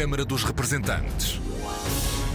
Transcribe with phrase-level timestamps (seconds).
[0.00, 1.40] Câmara dos Representantes.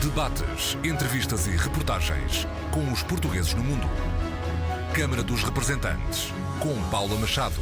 [0.01, 3.87] Debates, entrevistas e reportagens com os portugueses no mundo.
[4.93, 6.27] Câmara dos Representantes,
[6.59, 7.61] com Paula Machado.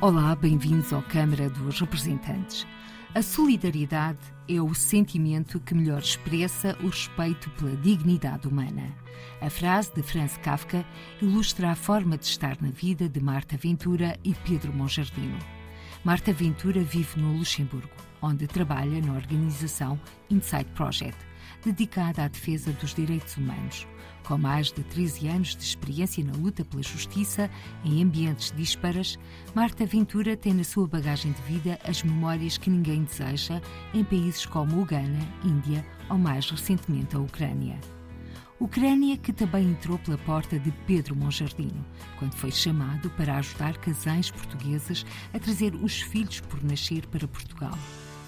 [0.00, 2.66] Olá, bem-vindos ao Câmara dos Representantes.
[3.12, 8.94] A solidariedade é o sentimento que melhor expressa o respeito pela dignidade humana.
[9.40, 10.86] A frase de Franz Kafka
[11.20, 15.38] ilustra a forma de estar na vida de Marta Ventura e Pedro Monjardino.
[16.04, 17.90] Marta Ventura vive no Luxemburgo,
[18.22, 21.18] onde trabalha na organização Inside Project,
[21.64, 23.88] dedicada à defesa dos direitos humanos.
[24.30, 27.50] Com mais de 13 anos de experiência na luta pela justiça
[27.84, 29.18] em ambientes díspares,
[29.56, 33.60] Marta Ventura tem na sua bagagem de vida as memórias que ninguém deseja
[33.92, 37.76] em países como Uganda, Índia ou mais recentemente a Ucrânia.
[38.60, 41.84] Ucrânia que também entrou pela porta de Pedro Monjardino,
[42.16, 47.76] quando foi chamado para ajudar casais portugueses a trazer os filhos por nascer para Portugal.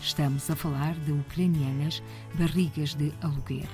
[0.01, 2.03] Estamos a falar de ucranianas
[2.35, 3.69] barrigas de aluguer.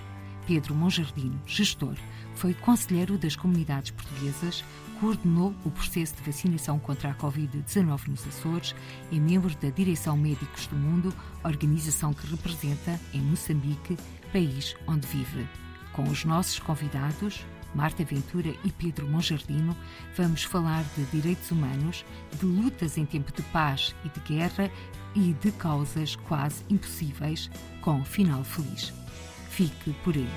[0.48, 1.94] Pedro Monjardino, gestor,
[2.38, 4.64] foi conselheiro das comunidades portuguesas,
[5.00, 8.76] coordenou o processo de vacinação contra a Covid-19 nos Açores,
[9.12, 13.96] é membro da Direção Médicos do Mundo, organização que representa em Moçambique,
[14.32, 15.48] país onde vive.
[15.92, 17.44] Com os nossos convidados,
[17.74, 19.76] Marta Ventura e Pedro Monjardino,
[20.16, 22.04] vamos falar de direitos humanos,
[22.38, 24.70] de lutas em tempo de paz e de guerra
[25.12, 27.50] e de causas quase impossíveis,
[27.80, 28.92] com final feliz.
[29.50, 30.28] Fique por aí.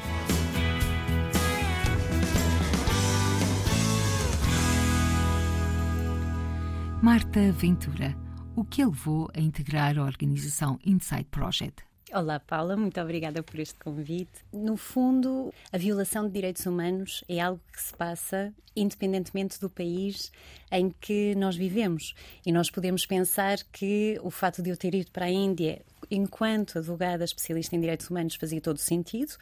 [7.01, 8.15] Marta Ventura,
[8.55, 11.83] o que a levou a integrar a organização Inside Project?
[12.13, 14.45] Olá, Paula, muito obrigada por este convite.
[14.53, 20.31] No fundo, a violação de direitos humanos é algo que se passa independentemente do país
[20.71, 22.13] em que nós vivemos.
[22.45, 26.77] E nós podemos pensar que o fato de eu ter ido para a Índia enquanto
[26.77, 29.33] advogada especialista em direitos humanos fazia todo sentido,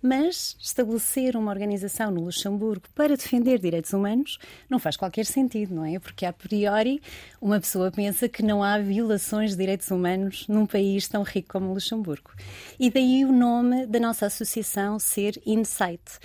[0.00, 4.38] mas estabelecer uma organização no Luxemburgo para defender direitos humanos
[4.68, 5.98] não faz qualquer sentido, não é?
[5.98, 7.02] Porque a priori
[7.40, 11.70] uma pessoa pensa que não há violações de direitos humanos num país tão rico como
[11.70, 12.30] o Luxemburgo.
[12.78, 16.18] E daí o nome da nossa associação ser Insight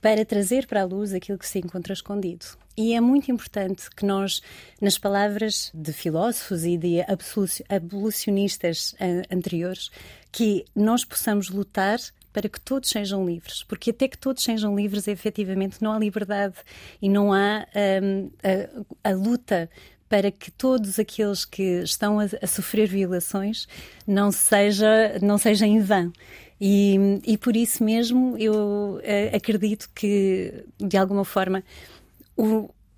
[0.00, 2.59] para trazer para a luz aquilo que se encontra escondido.
[2.76, 4.40] E é muito importante que nós,
[4.80, 6.98] nas palavras de filósofos e de
[7.68, 9.90] abolicionistas uh, anteriores,
[10.32, 11.98] que nós possamos lutar
[12.32, 16.54] para que todos sejam livres, porque até que todos sejam livres, efetivamente, não há liberdade
[17.02, 17.66] e não há
[18.02, 18.30] um,
[19.02, 19.68] a, a, luta
[20.08, 23.66] para que todos aqueles que estão a, a, sofrer violações
[24.06, 26.12] não seja, não seja em vão.
[26.60, 31.64] E, e por isso mesmo eu uh, acredito que, de alguma forma,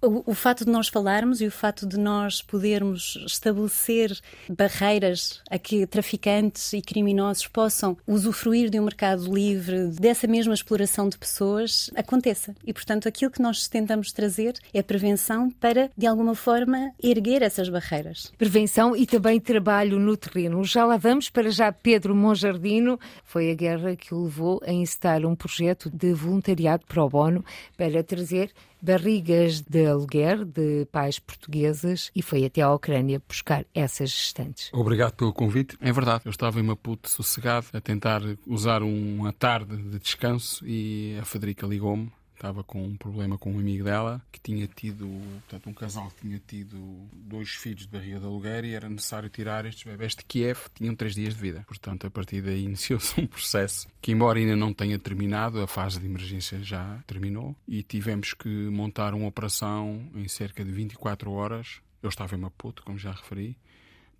[0.03, 5.58] o, o, fato de nós falarmos e o fato de nós podermos estabelecer barreiras a
[5.58, 11.88] que traficantes e criminosos possam usufruir de um mercado livre, dessa mesma exploração de pessoas,
[11.94, 12.54] aconteça.
[12.66, 17.69] E, portanto, aquilo que nós tentamos trazer é prevenção para, de alguma forma, erguer essas
[17.69, 18.32] barreiras.
[18.36, 20.64] Prevenção e também trabalho no terreno.
[20.64, 22.98] Já lá vamos para já Pedro Monjardino.
[23.25, 27.44] Foi a guerra que o levou a instar um projeto de voluntariado pro bono
[27.76, 28.50] para trazer
[28.82, 34.70] barrigas de aluguer de pais portugueses e foi até à Ucrânia buscar essas gestantes.
[34.72, 35.78] Obrigado pelo convite.
[35.81, 41.16] É verdade, eu estava em Maputo sossegado a tentar usar uma tarde de descanso e
[41.20, 42.10] a Federica ligou-me
[42.42, 45.06] estava com um problema com um amigo dela que tinha tido,
[45.48, 46.76] portanto, um casal que tinha tido
[47.12, 50.97] dois filhos de barriga de aluguer e era necessário tirar estes bebés de Kiev, tinham
[50.97, 51.64] três dias de vida.
[51.69, 56.00] Portanto, a partir daí iniciou-se um processo que, embora ainda não tenha terminado, a fase
[56.00, 61.81] de emergência já terminou e tivemos que montar uma operação em cerca de 24 horas.
[62.02, 63.56] Eu estava em Maputo, como já referi,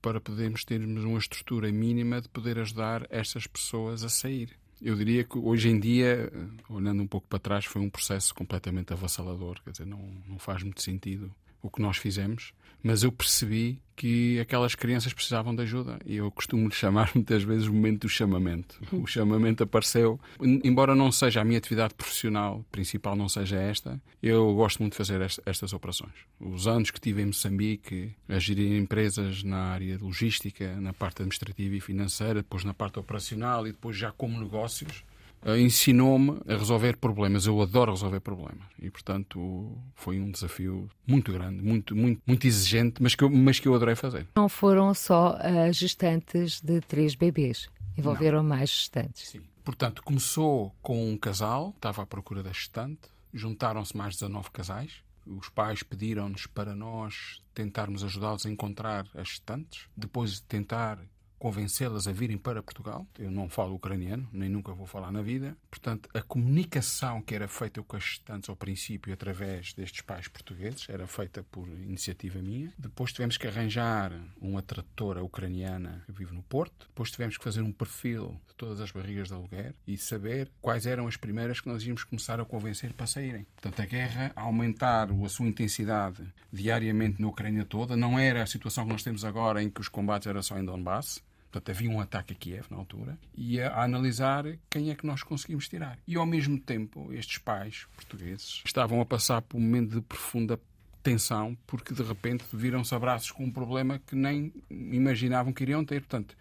[0.01, 4.62] para podermos termos uma estrutura mínima de poder ajudar estas pessoas a sair.
[4.83, 6.31] Eu diria que hoje em dia,
[6.69, 9.63] olhando um pouco para trás, foi um processo completamente avassalador.
[9.63, 11.33] Quer dizer, não, não faz muito sentido
[11.63, 16.31] o que nós fizemos, mas eu percebi que aquelas crianças precisavam de ajuda e eu
[16.31, 18.81] costumo chamar muitas vezes o momento do chamamento.
[18.91, 24.53] O chamamento apareceu, embora não seja a minha atividade profissional principal, não seja esta, eu
[24.55, 26.15] gosto muito de fazer estas operações.
[26.41, 31.23] Os anos que tive em Moçambique a gerir empresas na área de logística, na parte
[31.23, 35.05] administrativa e financeira, depois na parte operacional e depois já como negócios,
[35.47, 37.47] ensinou-me a resolver problemas.
[37.47, 43.03] Eu adoro resolver problemas e, portanto, foi um desafio muito grande, muito, muito, muito exigente,
[43.03, 44.27] mas que, eu, mas que eu adorei fazer.
[44.37, 48.49] Não foram só uh, gestantes de três bebês, envolveram Não.
[48.51, 49.29] mais gestantes.
[49.29, 49.43] Sim.
[49.65, 55.03] Portanto, começou com um casal, estava à procura da estante, juntaram-se mais 19 casais.
[55.25, 60.99] Os pais pediram-nos para nós tentarmos ajudá-los a encontrar as estantes, depois de tentar
[61.43, 63.05] convencê-las a virem para Portugal.
[63.19, 65.57] Eu não falo ucraniano, nem nunca vou falar na vida.
[65.69, 70.89] Portanto, a comunicação que era feita com as estantes ao princípio através destes pais portugueses
[70.89, 72.73] era feita por iniciativa minha.
[72.79, 76.87] Depois tivemos que arranjar uma tradutora ucraniana que vive no Porto.
[76.87, 80.87] Depois tivemos que fazer um perfil de todas as barrigas de aluguer e saber quais
[80.87, 83.49] eram as primeiras que nós íamos começar a convencer para saírem.
[83.57, 88.47] Portanto, a guerra, a aumentar a sua intensidade diariamente na Ucrânia toda, não era a
[88.47, 91.21] situação que nós temos agora em que os combates eram só em Donbass.
[91.53, 95.07] Portanto, havia um ataque a Kiev na altura, e a, a analisar quem é que
[95.07, 95.99] nós conseguimos tirar.
[96.09, 100.59] E, ao mesmo tempo, estes pais portugueses estavam a passar por um momento de profunda
[101.03, 106.01] tensão, porque de repente viram-se abraços com um problema que nem imaginavam que iriam ter.
[106.01, 106.35] Portanto,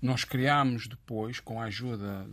[0.00, 2.26] nós criámos depois, com a ajuda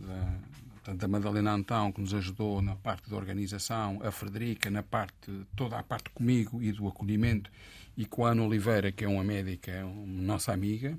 [0.86, 5.30] da, da Madalena Antão, que nos ajudou na parte da organização, a Frederica na parte,
[5.54, 7.50] toda a parte comigo e do acolhimento,
[7.94, 10.98] e com a Ana Oliveira, que é uma médica, uma nossa amiga,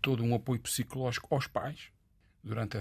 [0.00, 1.90] todo um apoio psicológico aos pais
[2.42, 2.78] durante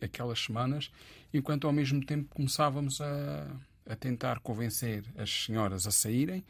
[0.00, 0.90] aquelas semanas,
[1.34, 3.46] enquanto ao mesmo tempo começávamos a,
[3.90, 6.44] a tentar convencer as senhoras a saírem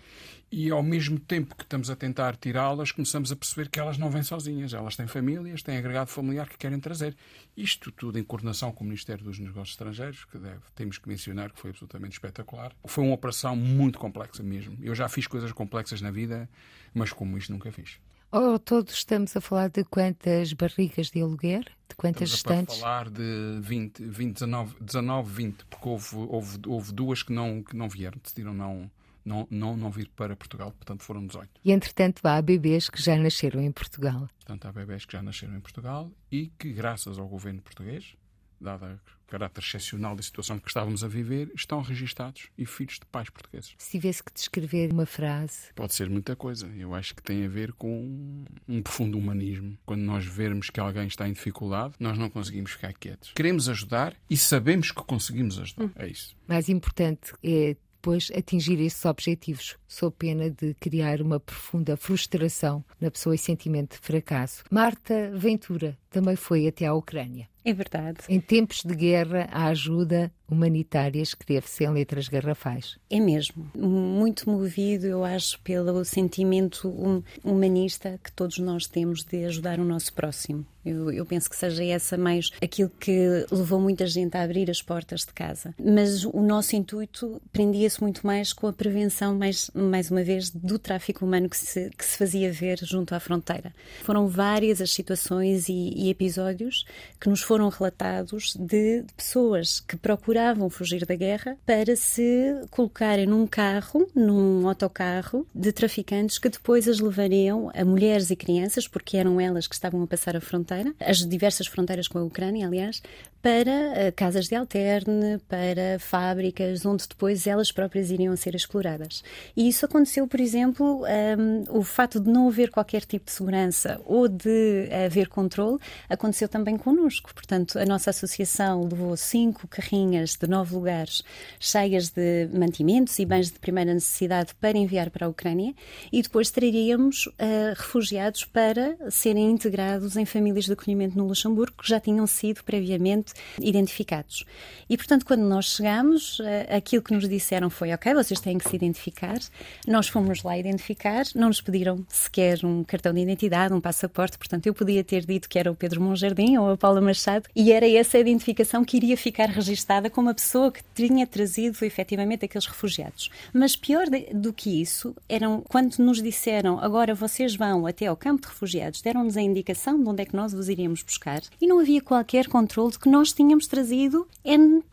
[0.52, 4.10] e ao mesmo tempo que estamos a tentar tirá-las, começamos a perceber que elas não
[4.10, 7.16] vêm sozinhas, elas têm famílias, têm agregado familiar que querem trazer.
[7.56, 11.50] Isto tudo em coordenação com o Ministério dos Negócios Estrangeiros, que deve, temos que mencionar
[11.50, 12.72] que foi absolutamente espetacular.
[12.84, 14.76] Foi uma operação muito complexa mesmo.
[14.82, 16.48] Eu já fiz coisas complexas na vida,
[16.92, 17.98] mas como isto nunca fiz.
[18.32, 21.64] Ou todos estamos a falar de quantas barrigas de aluguer?
[21.88, 22.76] De quantas estamos estantes?
[22.78, 27.60] a falar de 20, 20 19, 19, 20, porque houve, houve, houve duas que não,
[27.60, 28.88] que não vieram, decidiram não,
[29.24, 31.50] não, não, não vir para Portugal, portanto foram 18.
[31.64, 34.28] E entretanto há bebês que já nasceram em Portugal.
[34.36, 38.14] Portanto há bebês que já nasceram em Portugal e que, graças ao governo português,
[38.60, 43.06] dada o caráter excepcional da situação que estávamos a viver, estão registados e filhos de
[43.06, 43.74] pais portugueses.
[43.78, 45.72] Se tivesse que descrever uma frase.
[45.74, 46.66] Pode ser muita coisa.
[46.76, 49.78] Eu acho que tem a ver com um profundo humanismo.
[49.86, 53.32] Quando nós vermos que alguém está em dificuldade, nós não conseguimos ficar quietos.
[53.32, 55.84] Queremos ajudar e sabemos que conseguimos ajudar.
[55.84, 55.90] Hum.
[55.94, 56.36] É isso.
[56.48, 63.10] Mais importante é depois atingir esses objetivos, sob pena de criar uma profunda frustração na
[63.10, 64.64] pessoa e sentimento de fracasso.
[64.70, 67.49] Marta Ventura também foi até à Ucrânia.
[67.64, 68.18] É verdade.
[68.28, 72.98] Em tempos de guerra, a ajuda humanitária escreve-se em letras garrafais.
[73.08, 73.70] É mesmo.
[73.74, 79.84] Muito movido, eu acho, pelo sentimento hum, humanista que todos nós temos de ajudar o
[79.84, 80.66] nosso próximo.
[80.84, 84.80] Eu, eu, penso que seja essa mais aquilo que levou muita gente a abrir as
[84.80, 85.74] portas de casa.
[85.78, 90.78] Mas o nosso intuito prendia-se muito mais com a prevenção, mais, mais uma vez, do
[90.78, 93.74] tráfico humano que se, que se fazia ver junto à fronteira.
[94.02, 96.86] Foram várias as situações e, e episódios
[97.20, 103.44] que nos foram relatados de pessoas que procuravam fugir da guerra para se colocarem num
[103.44, 109.40] carro, num autocarro de traficantes que depois as levariam a mulheres e crianças, porque eram
[109.40, 113.02] elas que estavam a passar a fronteira as diversas fronteiras com a Ucrânia, aliás,
[113.42, 119.24] para uh, casas de alterne, para fábricas, onde depois elas próprias iriam ser exploradas.
[119.56, 123.32] E isso aconteceu, por exemplo, um, ehm, o fato de não haver qualquer tipo de
[123.32, 127.34] segurança ou de haver controle, aconteceu também connosco.
[127.40, 131.22] Portanto, a nossa associação levou cinco carrinhas de nove lugares
[131.58, 135.74] cheias de mantimentos e bens de primeira necessidade para enviar para a Ucrânia
[136.12, 137.32] e depois traríamos uh,
[137.74, 143.32] refugiados para serem integrados em famílias de acolhimento no Luxemburgo que já tinham sido previamente
[143.58, 144.44] identificados.
[144.88, 148.68] E, portanto, quando nós chegamos, eh, aquilo que nos disseram foi: ok, vocês têm que
[148.68, 149.38] se identificar.
[149.86, 154.36] Nós fomos lá identificar, não nos pediram sequer um cartão de identidade, um passaporte.
[154.36, 157.72] Portanto, eu podia ter dito que era o Pedro Monjardim ou a Paula Machado, e
[157.72, 162.44] era essa a identificação que iria ficar registada como a pessoa que tinha trazido efetivamente
[162.44, 163.30] aqueles refugiados.
[163.52, 168.42] Mas pior do que isso, eram quando nos disseram agora vocês vão até ao campo
[168.42, 171.78] de refugiados, deram-nos a indicação de onde é que nós vos iríamos buscar e não
[171.78, 174.26] havia qualquer controle de que nós nós tínhamos trazido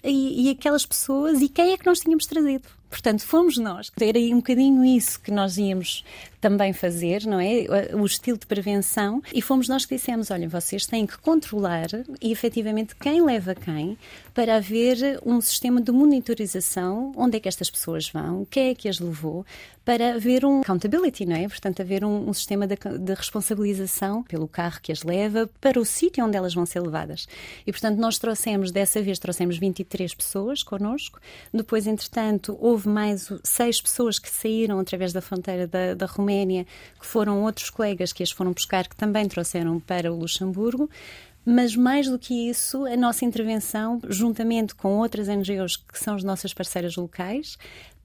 [0.03, 2.67] e, e aquelas pessoas e quem é que nós tínhamos trazido.
[2.89, 3.91] Portanto, fomos nós.
[3.99, 6.05] Era um bocadinho isso que nós íamos
[6.39, 7.65] também fazer, não é?
[7.95, 9.21] O estilo de prevenção.
[9.33, 11.87] E fomos nós que dissemos: olha, vocês têm que controlar
[12.21, 13.97] e efetivamente quem leva quem
[14.33, 18.87] para haver um sistema de monitorização onde é que estas pessoas vão, quem é que
[18.87, 19.45] as levou,
[19.87, 21.47] para haver um accountability, não é?
[21.47, 25.85] Portanto, haver um, um sistema de, de, responsabilização pelo carro que as leva para o
[25.85, 27.25] sítio onde elas vão ser levadas.
[27.65, 31.21] E, portanto, nós trouxemos, dessa vez, trouxemos 23 pessoas connosco.
[31.53, 36.65] Depois, entretanto, houve mais seis pessoas que saíram através da fronteira da, da Roménia,
[36.99, 40.89] que foram outros colegas que as foram buscar, que também trouxeram para o Luxemburgo
[41.45, 46.23] Mas mais do que isso, a nossa intervenção, juntamente com outras NGOs que são as
[46.23, 47.57] nossas parceiras locais,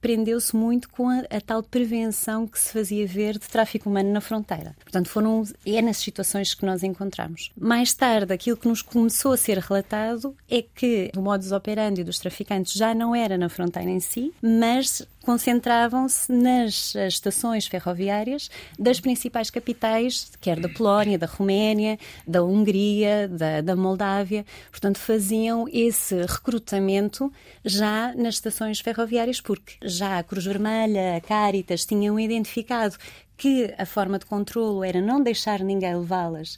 [0.03, 4.19] prendeu-se muito com a, a, tal prevenção que se fazia ver de tráfico humano na
[4.19, 4.75] fronteira.
[4.83, 7.51] Portanto, foram é nessas situações que nós encontramos.
[7.57, 12.19] Mais tarde, aquilo que nos começou a ser relatado é que o modus operandi dos
[12.19, 19.49] traficantes já não era na fronteira em si, mas concentravam-se nas estações ferroviárias das principais
[19.49, 24.45] capitais, quer da Polónia, da Roménia, da Hungria, da, da Moldávia.
[24.69, 27.31] Portanto, faziam esse recrutamento
[27.63, 32.95] já nas estações ferroviárias, porque já a Cruz Vermelha, a Caritas tinham identificado
[33.37, 36.57] que a forma de controlo era não deixar ninguém levá-las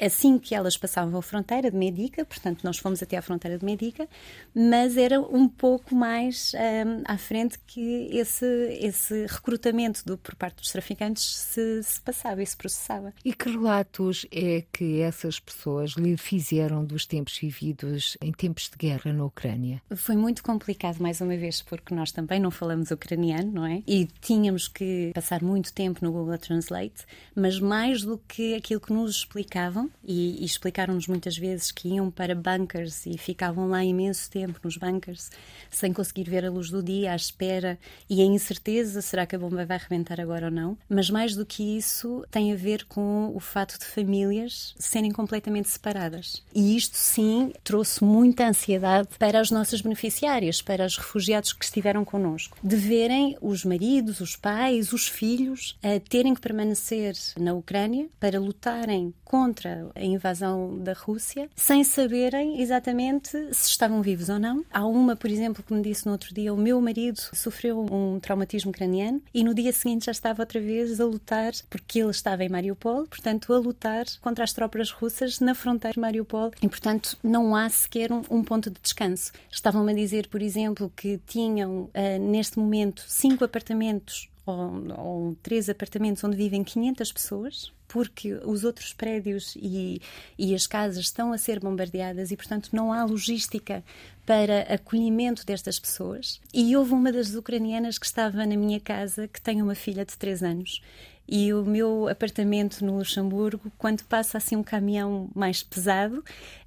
[0.00, 3.64] assim que elas passavam a fronteira de Medica, portanto nós fomos até à fronteira de
[3.64, 4.08] Medica,
[4.54, 8.46] mas era um pouco mais um, à frente que esse,
[8.80, 13.12] esse recrutamento do, por parte dos traficantes se, se passava e se processava.
[13.24, 18.76] E que relatos é que essas pessoas lhe fizeram dos tempos vividos em tempos de
[18.76, 19.82] guerra na Ucrânia?
[19.94, 23.82] Foi muito complicado, mais uma vez, porque nós também não falamos ucraniano, não é?
[23.86, 27.04] E tínhamos que passar muito tempo no Google Translate,
[27.34, 32.10] mas mais do que aquilo que nos explicavam, e, e explicaram-nos muitas vezes que iam
[32.10, 35.30] para bunkers e ficavam lá imenso tempo nos bunkers,
[35.70, 37.78] sem conseguir ver a luz do dia, à espera
[38.08, 40.78] e a incerteza: será que a bomba vai arrebentar agora ou não?
[40.88, 45.68] Mas mais do que isso, tem a ver com o fato de famílias serem completamente
[45.68, 46.42] separadas.
[46.54, 52.04] E isto, sim, trouxe muita ansiedade para as nossas beneficiárias, para os refugiados que estiveram
[52.04, 58.08] connosco, de verem os maridos, os pais, os filhos a terem que permanecer na Ucrânia
[58.20, 64.64] para lutarem contra a invasão da Rússia, sem saberem exatamente se estavam vivos ou não.
[64.72, 68.20] Há uma, por exemplo, que me disse no outro dia: o meu marido sofreu um
[68.20, 72.44] traumatismo craniano e no dia seguinte já estava outra vez a lutar, porque ele estava
[72.44, 77.18] em Mariupol, portanto, a lutar contra as tropas russas na fronteira de Mariupol e, portanto,
[77.22, 79.32] não há sequer um, um ponto de descanso.
[79.50, 85.68] Estavam-me a dizer, por exemplo, que tinham uh, neste momento cinco apartamentos ou, ou três
[85.68, 90.00] apartamentos onde vivem 500 pessoas, porque os outros prédios e,
[90.38, 93.84] e, as casas estão a ser bombardeadas e, portanto, não há logística
[94.26, 96.40] para acolhimento destas pessoas.
[96.52, 100.16] E houve uma das ucranianas que estava na minha casa que tem uma filha de
[100.16, 100.82] 3 anos
[101.26, 106.22] e o meu apartamento no Luxemburgo, quando passa assim um caminhão mais pesado,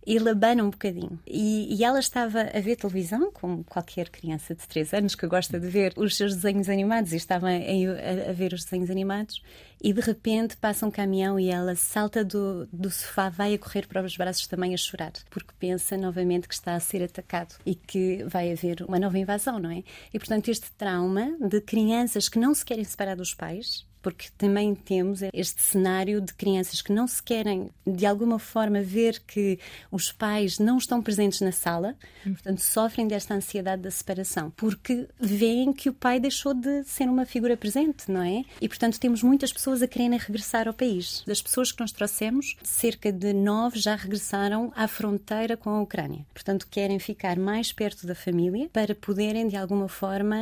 [0.06, 1.20] ele abana um bocadinho.
[1.28, 5.60] E, e, ela estava a ver televisão, como qualquer criança de 3 anos que gosta
[5.60, 9.44] de ver os seus desenhos animados, e estava a, a, a ver os desenhos animados,
[9.84, 13.86] e de repente passa um caminhão e ela salta do, do sofá, vai a correr
[13.86, 17.76] para os braços também a chorar, porque pensa novamente que está a ser atacado e
[17.76, 19.84] que vai haver uma nova invasão, não é?
[20.14, 24.74] E portanto, este trauma de crianças que não se querem separar dos pais, porque também
[24.76, 29.60] temos este cenário de crianças que não se querem, de alguma forma, ver que
[29.92, 35.74] os pais não estão presentes na sala, portanto, sofrem desta ansiedade da separação, porque veem
[35.74, 38.44] que o pai deixou de ser uma figura presente, não é?
[38.62, 41.24] E, portanto, temos muitas pessoas a quererem regressar ao país.
[41.26, 46.26] Das pessoas que nós trouxemos, cerca de nove já regressaram à fronteira com a Ucrânia.
[46.34, 50.38] Portanto, querem ficar mais perto da família para poderem, de alguma forma,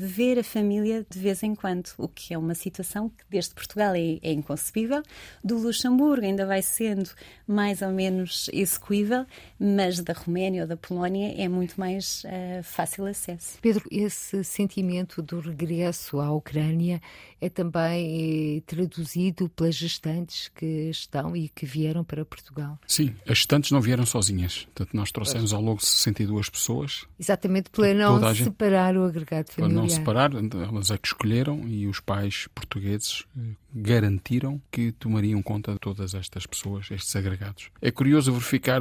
[0.00, 3.54] ver a família de vez em quando, o que é uma situação situação que desde
[3.54, 5.02] Portugal é, é inconcebível,
[5.42, 7.10] do Luxemburgo ainda vai sendo
[7.46, 9.26] mais ou menos execuível,
[9.58, 13.58] mas da Roménia ou da Polónia é muito mais uh, fácil acesso.
[13.60, 17.00] Pedro, esse sentimento do regresso à Ucrânia
[17.40, 22.78] é também eh, traduzido pelas gestantes que estão e que vieram para Portugal?
[22.86, 24.64] Sim, as gestantes não vieram sozinhas.
[24.74, 27.06] Portanto, nós trouxemos ao longo 62 pessoas.
[27.18, 29.74] Exatamente, para não separar o agregado familiar.
[29.74, 33.40] Para não separar, elas é que escolheram e os pais portugueses eh,
[33.74, 37.70] garantiram que tomariam conta de todas estas pessoas, estes agregados.
[37.80, 38.80] É curioso verificar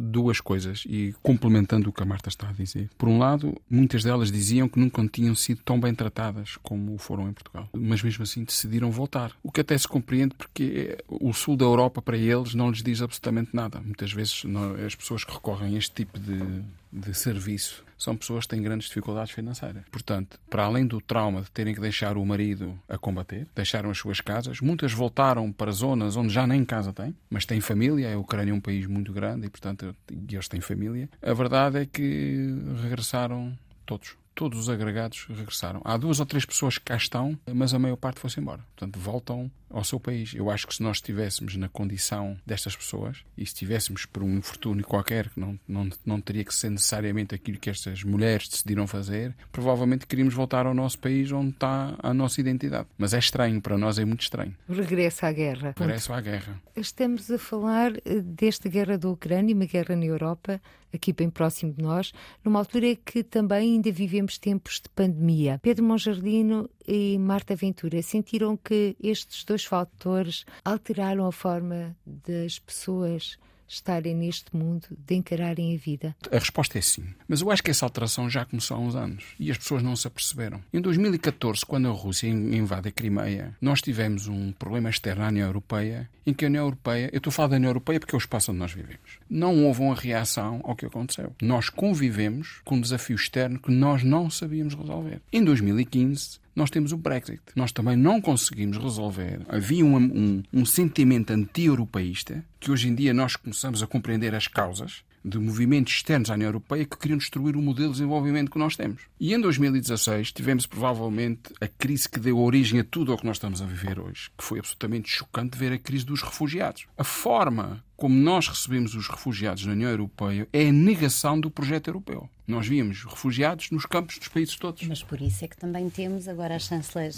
[0.00, 2.90] duas coisas e complementando o que a Marta está a dizer.
[2.98, 7.28] Por um lado, muitas delas diziam que nunca tinham sido tão bem tratadas como foram
[7.28, 9.32] em Portugal, mas mesmo assim decidiram voltar.
[9.42, 13.00] O que até se compreende porque o sul da Europa para eles não lhes diz
[13.00, 13.80] absolutamente nada.
[13.80, 14.42] Muitas vezes
[14.84, 18.88] as pessoas que recorrem a este tipo de, de serviço são pessoas que têm grandes
[18.88, 19.84] dificuldades financeiras.
[19.90, 23.98] Portanto, para além do trauma de terem que deixar o marido a combater, deixaram as
[23.98, 28.14] suas casas, muitas voltaram para zonas onde já nem casa têm, mas têm família.
[28.14, 31.08] A Ucrânia é um país muito grande e, portanto, eles têm família.
[31.22, 35.80] A verdade é que regressaram todos todos os agregados regressaram.
[35.82, 38.60] Há duas ou três pessoas que cá estão, mas a maior parte foi-se embora.
[38.76, 40.34] Portanto, voltam ao seu país.
[40.34, 44.36] Eu acho que se nós estivéssemos na condição destas pessoas e se estivéssemos por um
[44.36, 48.86] infortúnio qualquer, que não, não, não teria que ser necessariamente aquilo que estas mulheres decidiram
[48.86, 52.86] fazer, provavelmente queríamos voltar ao nosso país onde está a nossa identidade.
[52.98, 54.54] Mas é estranho, para nós é muito estranho.
[54.68, 55.74] Regresso à guerra.
[55.76, 56.60] Regresso à guerra.
[56.76, 60.60] Estamos a falar eh, desta guerra da Ucrânia, uma guerra na Europa,
[60.96, 62.12] aqui bem próximo de nós,
[62.44, 65.60] numa altura em que também ainda vivemos tempos de pandemia.
[65.62, 73.38] Pedro Monjardino e Marta Ventura sentiram que estes dois fatores alteraram a forma das pessoas
[73.68, 76.16] estarem neste mundo, de encararem a vida?
[76.30, 77.04] A resposta é sim.
[77.28, 79.96] Mas eu acho que essa alteração já começou há uns anos e as pessoas não
[79.96, 80.62] se aperceberam.
[80.72, 85.46] Em 2014, quando a Rússia invade a Crimeia, nós tivemos um problema externo à União
[85.46, 88.18] Europeia em que a União Europeia, eu estou a falar da União Europeia porque é
[88.18, 91.32] o espaço onde nós vivemos, não houve uma reação ao que aconteceu.
[91.40, 95.20] Nós convivemos com um desafio externo que nós não sabíamos resolver.
[95.32, 97.42] Em 2015, nós temos o Brexit.
[97.54, 99.42] Nós também não conseguimos resolver.
[99.48, 104.48] Havia um, um, um sentimento anti-europeísta que hoje em dia nós começamos a compreender as
[104.48, 108.58] causas de movimentos externos à União Europeia que queriam destruir o modelo de desenvolvimento que
[108.58, 109.02] nós temos.
[109.18, 113.36] E em 2016 tivemos provavelmente a crise que deu origem a tudo o que nós
[113.36, 116.86] estamos a viver hoje, que foi absolutamente chocante ver a crise dos refugiados.
[116.96, 121.88] A forma como nós recebemos os refugiados na União Europeia é a negação do projeto
[121.88, 122.28] europeu.
[122.46, 124.86] Nós víamos refugiados nos campos dos países todos.
[124.86, 127.12] Mas por isso é que também temos agora a chanceler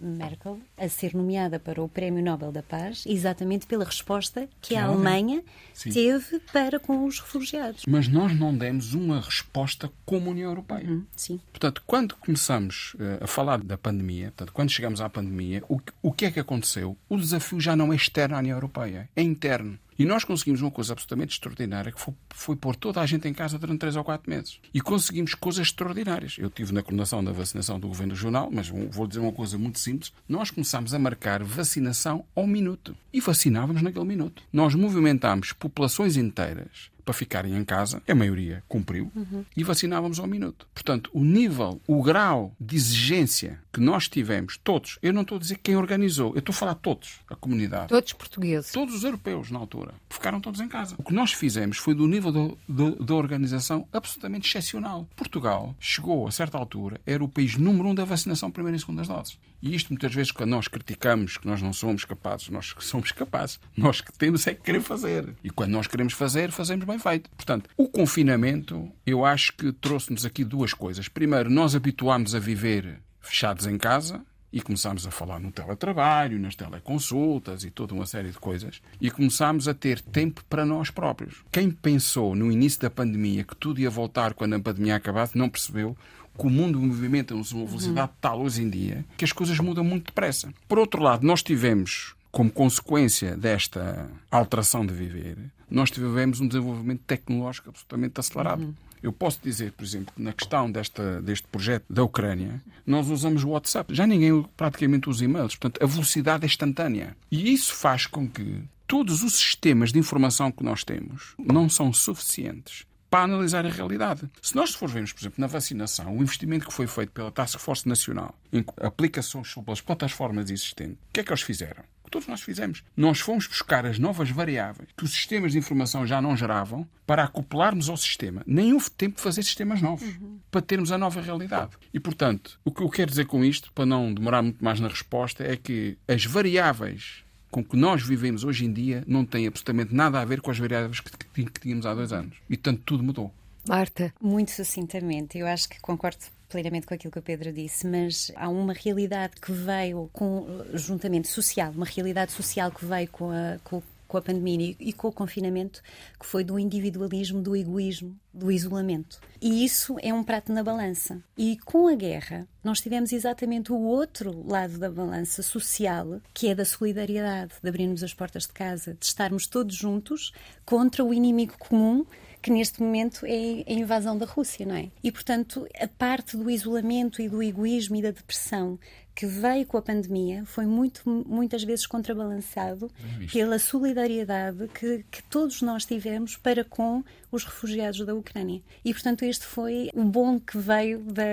[0.00, 4.86] Merkel a ser nomeada para o Prémio Nobel da Paz, exatamente pela resposta que a
[4.86, 5.42] Alemanha
[5.74, 5.90] Sim.
[5.90, 7.82] teve para com os refugiados.
[7.86, 10.88] Mas nós não demos uma resposta como União Europeia.
[10.88, 11.38] Uhum, sim.
[11.52, 16.10] Portanto, quando começamos uh, a falar da pandemia, portanto, quando chegamos à pandemia, o, o
[16.10, 16.96] que é que aconteceu?
[17.06, 19.78] O desafio já não é externo à União Europeia, é interno.
[19.98, 23.34] E nós conseguimos uma coisa absolutamente extraordinária, que foi, foi pôr toda a gente em
[23.34, 24.58] casa durante três ou quatro meses.
[24.72, 26.36] E conseguimos coisas extraordinárias.
[26.38, 29.78] Eu tive na coordenação da vacinação do Governo Regional, mas vou dizer uma coisa muito
[29.78, 30.12] simples.
[30.28, 32.96] Nós começámos a marcar vacinação ao minuto.
[33.12, 34.42] E vacinávamos naquele minuto.
[34.52, 39.44] Nós movimentámos populações inteiras para ficarem em casa, a maioria cumpriu, uhum.
[39.56, 40.66] e vacinávamos ao minuto.
[40.74, 45.40] Portanto, o nível, o grau de exigência que nós tivemos, todos, eu não estou a
[45.40, 47.88] dizer quem organizou, eu estou a falar todos, a comunidade.
[47.88, 48.72] Todos portugueses.
[48.72, 50.94] Todos os europeus, na altura, ficaram todos em casa.
[50.98, 55.08] O que nós fizemos foi do nível da organização absolutamente excepcional.
[55.16, 59.02] Portugal chegou, a certa altura, era o país número um da vacinação primeira e segunda
[59.02, 59.38] doses.
[59.64, 63.58] E isto, muitas vezes, quando nós criticamos que nós não somos capazes, nós somos capazes.
[63.74, 65.34] Nós que temos é que querer fazer.
[65.42, 67.30] E quando nós queremos fazer, fazemos bem feito.
[67.30, 71.08] Portanto, o confinamento, eu acho que trouxe-nos aqui duas coisas.
[71.08, 74.22] Primeiro, nós habituámos a viver fechados em casa,
[74.52, 78.80] e começámos a falar no teletrabalho, nas teleconsultas e toda uma série de coisas.
[79.00, 81.42] E começámos a ter tempo para nós próprios.
[81.50, 85.48] Quem pensou no início da pandemia que tudo ia voltar quando a pandemia acabasse, não
[85.48, 85.96] percebeu
[86.36, 88.18] que o mundo movimenta a uma velocidade uhum.
[88.20, 90.52] tal hoje em dia que as coisas mudam muito depressa.
[90.68, 95.38] Por outro lado, nós tivemos, como consequência desta alteração de viver,
[95.70, 98.62] nós tivemos um desenvolvimento tecnológico absolutamente acelerado.
[98.62, 98.74] Uhum.
[99.02, 103.50] Eu posso dizer, por exemplo, na questão desta, deste projeto da Ucrânia, nós usamos o
[103.50, 103.94] WhatsApp.
[103.94, 105.56] Já ninguém praticamente usa e-mails.
[105.56, 107.14] Portanto, a velocidade é instantânea.
[107.30, 111.92] E isso faz com que todos os sistemas de informação que nós temos não são
[111.92, 114.28] suficientes para analisar a realidade.
[114.42, 117.88] Se nós formos, por exemplo, na vacinação, o investimento que foi feito pela Task Force
[117.88, 121.84] Nacional em aplicações sobre as plataformas existentes, o que é que eles fizeram?
[122.10, 122.84] todos nós fizemos.
[122.96, 127.24] Nós fomos buscar as novas variáveis que os sistemas de informação já não geravam para
[127.24, 128.42] acoplarmos ao sistema.
[128.46, 130.38] Nem houve tempo de fazer sistemas novos uhum.
[130.48, 131.72] para termos a nova realidade.
[131.92, 134.86] E, portanto, o que eu quero dizer com isto, para não demorar muito mais na
[134.86, 137.23] resposta, é que as variáveis
[137.54, 140.58] com que nós vivemos hoje em dia não têm absolutamente nada a ver com as
[140.58, 142.36] variáveis que, que tínhamos há dois anos.
[142.50, 143.32] E, portanto, tudo mudou.
[143.68, 144.12] Marta.
[144.20, 145.38] Muito sucintamente.
[145.38, 149.34] Eu acho que concordo plenamente com aquilo que o Pedro disse, mas há uma realidade
[149.40, 154.22] que veio com juntamente social, uma realidade social que veio com a, com, com a
[154.22, 155.82] pandemia e com o confinamento,
[156.18, 159.20] que foi do individualismo, do egoísmo, do isolamento.
[159.40, 161.22] E isso é um prato na balança.
[161.36, 166.54] E com a guerra, nós tivemos exatamente o outro lado da balança social, que é
[166.54, 170.32] da solidariedade, de abrirmos as portas de casa, de estarmos todos juntos
[170.64, 172.04] contra o inimigo comum
[172.44, 174.90] que neste momento é a invasão da Rússia, não é?
[175.02, 178.78] E, portanto, a parte do isolamento e do egoísmo e da depressão
[179.14, 182.90] que veio com a pandemia foi muito, muitas vezes contrabalançado
[183.32, 187.04] pela solidariedade que, que todos nós tivemos para com
[187.36, 188.62] os refugiados da Ucrânia.
[188.84, 191.24] E, portanto, este foi o bom que veio da,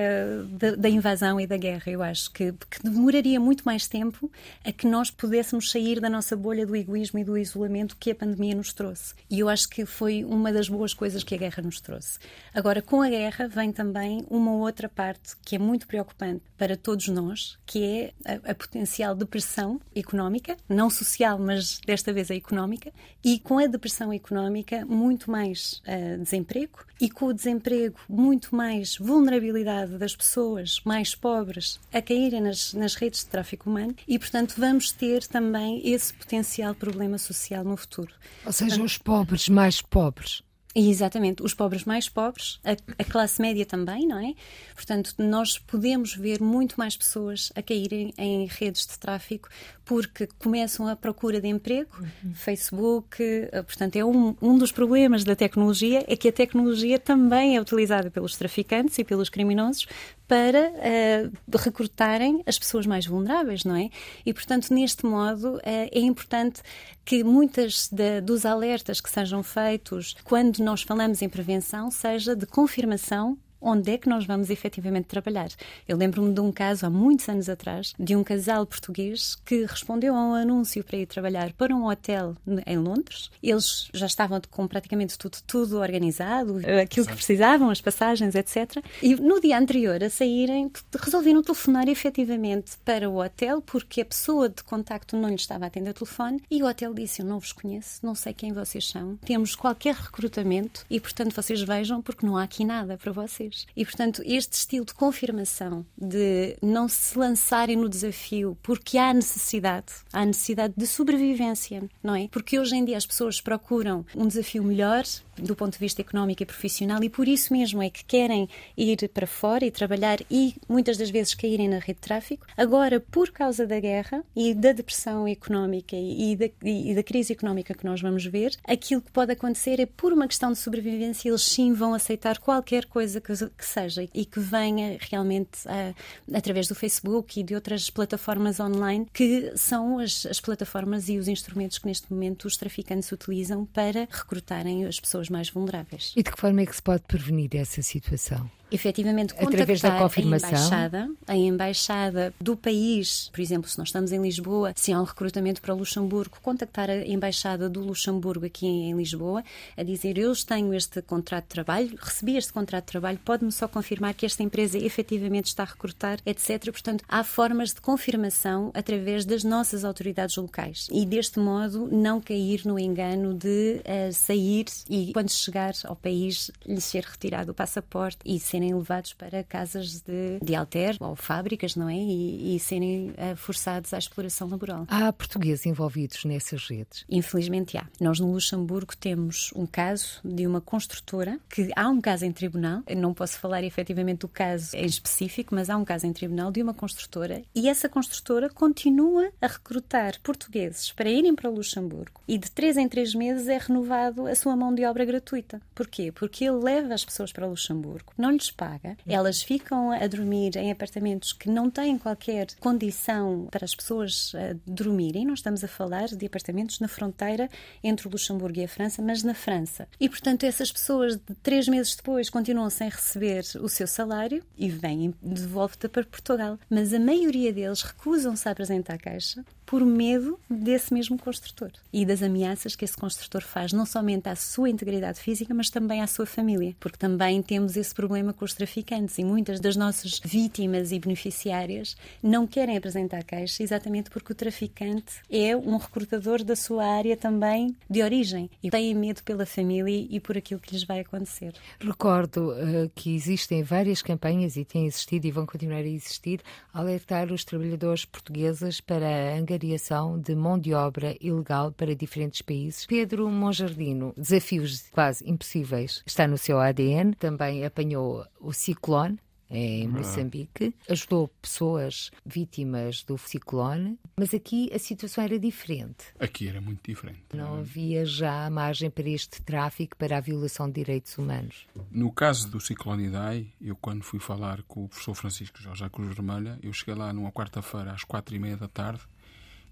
[0.49, 1.83] da, da invasão e da guerra.
[1.87, 4.31] Eu acho que, que, demoraria muito mais tempo
[4.63, 8.15] a que nós pudéssemos sair da nossa bolha do egoísmo e do isolamento que a
[8.15, 9.13] pandemia nos trouxe.
[9.29, 12.19] E eu acho que foi uma das boas coisas que a guerra nos trouxe.
[12.53, 17.07] Agora, com a guerra vem também uma outra parte que é muito preocupante para todos
[17.07, 22.91] nós, que é a, a potencial depressão económica, não social, mas desta vez a económica,
[23.23, 28.97] e com a depressão económica, muito mais uh, desemprego, e com o desemprego, muito mais
[28.97, 34.55] vulnerabilidade das pessoas mais pobres a caírem nas, nas redes de tráfico humano, e portanto
[34.57, 38.13] vamos ter também esse potencial problema social no futuro.
[38.45, 43.65] Ou seja, os pobres mais pobres Exatamente, os pobres mais pobres, a, a, classe média
[43.65, 44.33] também, não é?
[44.73, 49.49] Portanto, nós podemos ver muito mais pessoas a caírem em redes de tráfico
[49.83, 52.33] porque começam a procura de emprego, uhum.
[52.33, 57.57] Facebook, eh, portanto, é um, um dos problemas da tecnologia, é que a tecnologia também
[57.57, 59.87] é utilizada pelos traficantes e pelos criminosos
[60.31, 63.89] para uh, recrutarem as pessoas mais vulneráveis, não é?
[64.25, 66.61] E, portanto, neste modo, uh, é importante
[67.03, 72.45] que muitas de, dos alertas que sejam feitos quando nós falamos em prevenção seja de
[72.45, 75.49] confirmação onde é que nós vamos efetivamente trabalhar.
[75.87, 80.15] Eu lembro-me de um caso há muitos anos atrás de um casal português que respondeu
[80.15, 83.29] a um anúncio para ir trabalhar para um hotel em Londres.
[83.41, 88.83] Eles já estavam com praticamente tudo, tudo organizado, aquilo que precisavam, as passagens, etc.
[89.01, 94.49] E no dia anterior a saírem, resolveram telefonar efetivamente para o hotel porque a pessoa
[94.49, 97.39] de contacto não lhe estava a atender o telefone e o hotel disse: Eu não
[97.39, 102.25] vos conheço, não sei quem vocês são, temos qualquer recrutamento e, portanto, vocês vejam porque
[102.25, 103.50] não há aqui nada para vocês.
[103.75, 109.93] E, portanto, este estilo de confirmação, de não se lançarem no desafio porque há necessidade,
[110.11, 112.27] há necessidade de sobrevivência, não é?
[112.29, 115.03] Porque hoje em dia as pessoas procuram um desafio melhor
[115.41, 119.09] do ponto de vista económico e profissional e por isso mesmo é que querem ir
[119.09, 122.45] para fora e trabalhar e muitas das vezes caírem na rede de tráfico.
[122.55, 127.73] Agora, por causa da guerra e da depressão económica e da, e da crise económica
[127.73, 131.41] que nós vamos ver, aquilo que pode acontecer é por uma questão de sobrevivência, eles
[131.41, 135.95] sim vão aceitar qualquer coisa que que seja e que venha realmente uh,
[136.33, 141.27] através do Facebook e de outras plataformas online, que são as, as plataformas e os
[141.27, 146.13] instrumentos que neste momento os traficantes utilizam para recrutarem as pessoas mais vulneráveis.
[146.15, 148.49] E de que forma é que se pode prevenir essa situação?
[148.71, 150.49] Efetivamente Através da confirmação.
[150.49, 154.99] a embaixada, a embaixada do país, por exemplo, se nós estamos em Lisboa, se há
[154.99, 159.43] um recrutamento para Luxemburgo, contactar a embaixada do Luxemburgo aqui em Lisboa,
[159.75, 163.67] a dizer eu tenho este contrato de trabalho, recebi este contrato de trabalho, pode-me só
[163.67, 166.71] confirmar que esta empresa efetivamente está a recrutar, etc.
[166.71, 172.61] Portanto, há formas de confirmação através das nossas autoridades locais e deste modo não cair
[172.65, 178.19] no engano de uh, sair e quando chegar ao país lhe ser retirado o passaporte
[178.25, 181.95] e ser serem levados para casas de, de alter ou fábricas, não é?
[181.95, 184.85] E, e serem uh, forçados à exploração laboral.
[184.87, 187.03] Há portugueses envolvidos nessas redes?
[187.09, 187.87] Infelizmente há.
[187.99, 192.83] Nós no Luxemburgo temos um caso de uma construtora que há um caso em tribunal,
[192.87, 196.51] Eu não posso falar efetivamente do caso em específico, mas há um caso em tribunal
[196.51, 202.37] de uma construtora e essa construtora continua a recrutar portugueses para irem para Luxemburgo e
[202.37, 205.61] de três em três meses é renovado a sua mão de obra gratuita.
[205.73, 206.11] Porquê?
[206.11, 208.97] Porque ele leva as pessoas para Luxemburgo, não lhes paga.
[209.07, 214.59] Elas ficam a dormir em apartamentos que não têm qualquer condição para as pessoas uh,
[214.65, 215.25] dormirem.
[215.25, 217.49] Nós estamos a falar de apartamentos na fronteira
[217.83, 219.87] entre o Luxemburgo e a França, mas na França.
[219.99, 225.13] E, portanto, essas pessoas, três meses depois, continuam sem receber o seu salário e vêm
[225.21, 226.57] de volta para Portugal.
[226.69, 232.05] Mas a maioria deles recusam-se a apresentar a caixa por medo desse mesmo construtor e
[232.05, 236.07] das ameaças que esse construtor faz, não somente à sua integridade física, mas também à
[236.07, 240.91] sua família, porque também temos esse problema com os traficantes e muitas das nossas vítimas
[240.91, 246.85] e beneficiárias não querem apresentar queixa exatamente porque o traficante é um recrutador da sua
[246.85, 250.99] área também de origem e têm medo pela família e por aquilo que lhes vai
[250.99, 251.53] acontecer.
[251.79, 256.41] Recordo uh, que existem várias campanhas e têm existido e vão continuar a existir
[256.73, 262.85] alertar os trabalhadores portugueses para a angariação de mão de obra ilegal para diferentes países.
[262.85, 269.19] Pedro Monjardino, desafios quase impossíveis, está no seu ADN, também apanhou o ciclone
[269.53, 273.99] em Moçambique, ajudou pessoas vítimas do ciclone.
[274.15, 276.05] Mas aqui a situação era diferente.
[276.17, 277.21] Aqui era muito diferente.
[277.33, 281.67] Não havia já margem para este tráfico, para a violação de direitos humanos.
[281.91, 286.15] No caso do ciclone Idai, eu quando fui falar com o professor Francisco Jorge Cruz
[286.15, 289.01] Vermelha, eu cheguei lá numa quarta-feira às quatro e meia da tarde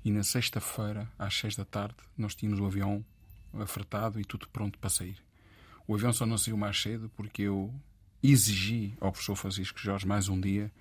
[0.04, 3.04] e na sexta-feira às seis da tarde nós tínhamos o avião
[3.54, 5.18] afretado e tudo pronto para sair.
[5.88, 7.74] O avião só não saiu mais cedo porque eu
[8.22, 10.72] exigi ao professor Francisco Jorge mais um dia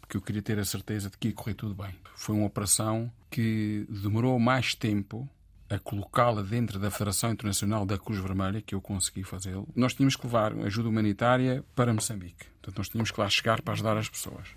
[0.00, 1.94] porque eu queria ter a certeza de que ia correr tudo bem.
[2.14, 5.28] Foi uma operação que demorou mais tempo
[5.68, 9.68] a colocá-la dentro da Federação Internacional da Cruz Vermelha, que eu consegui fazê-lo.
[9.76, 12.46] Nós tínhamos que levar ajuda humanitária para Moçambique.
[12.54, 14.48] Portanto, nós tínhamos que lá chegar para ajudar as pessoas.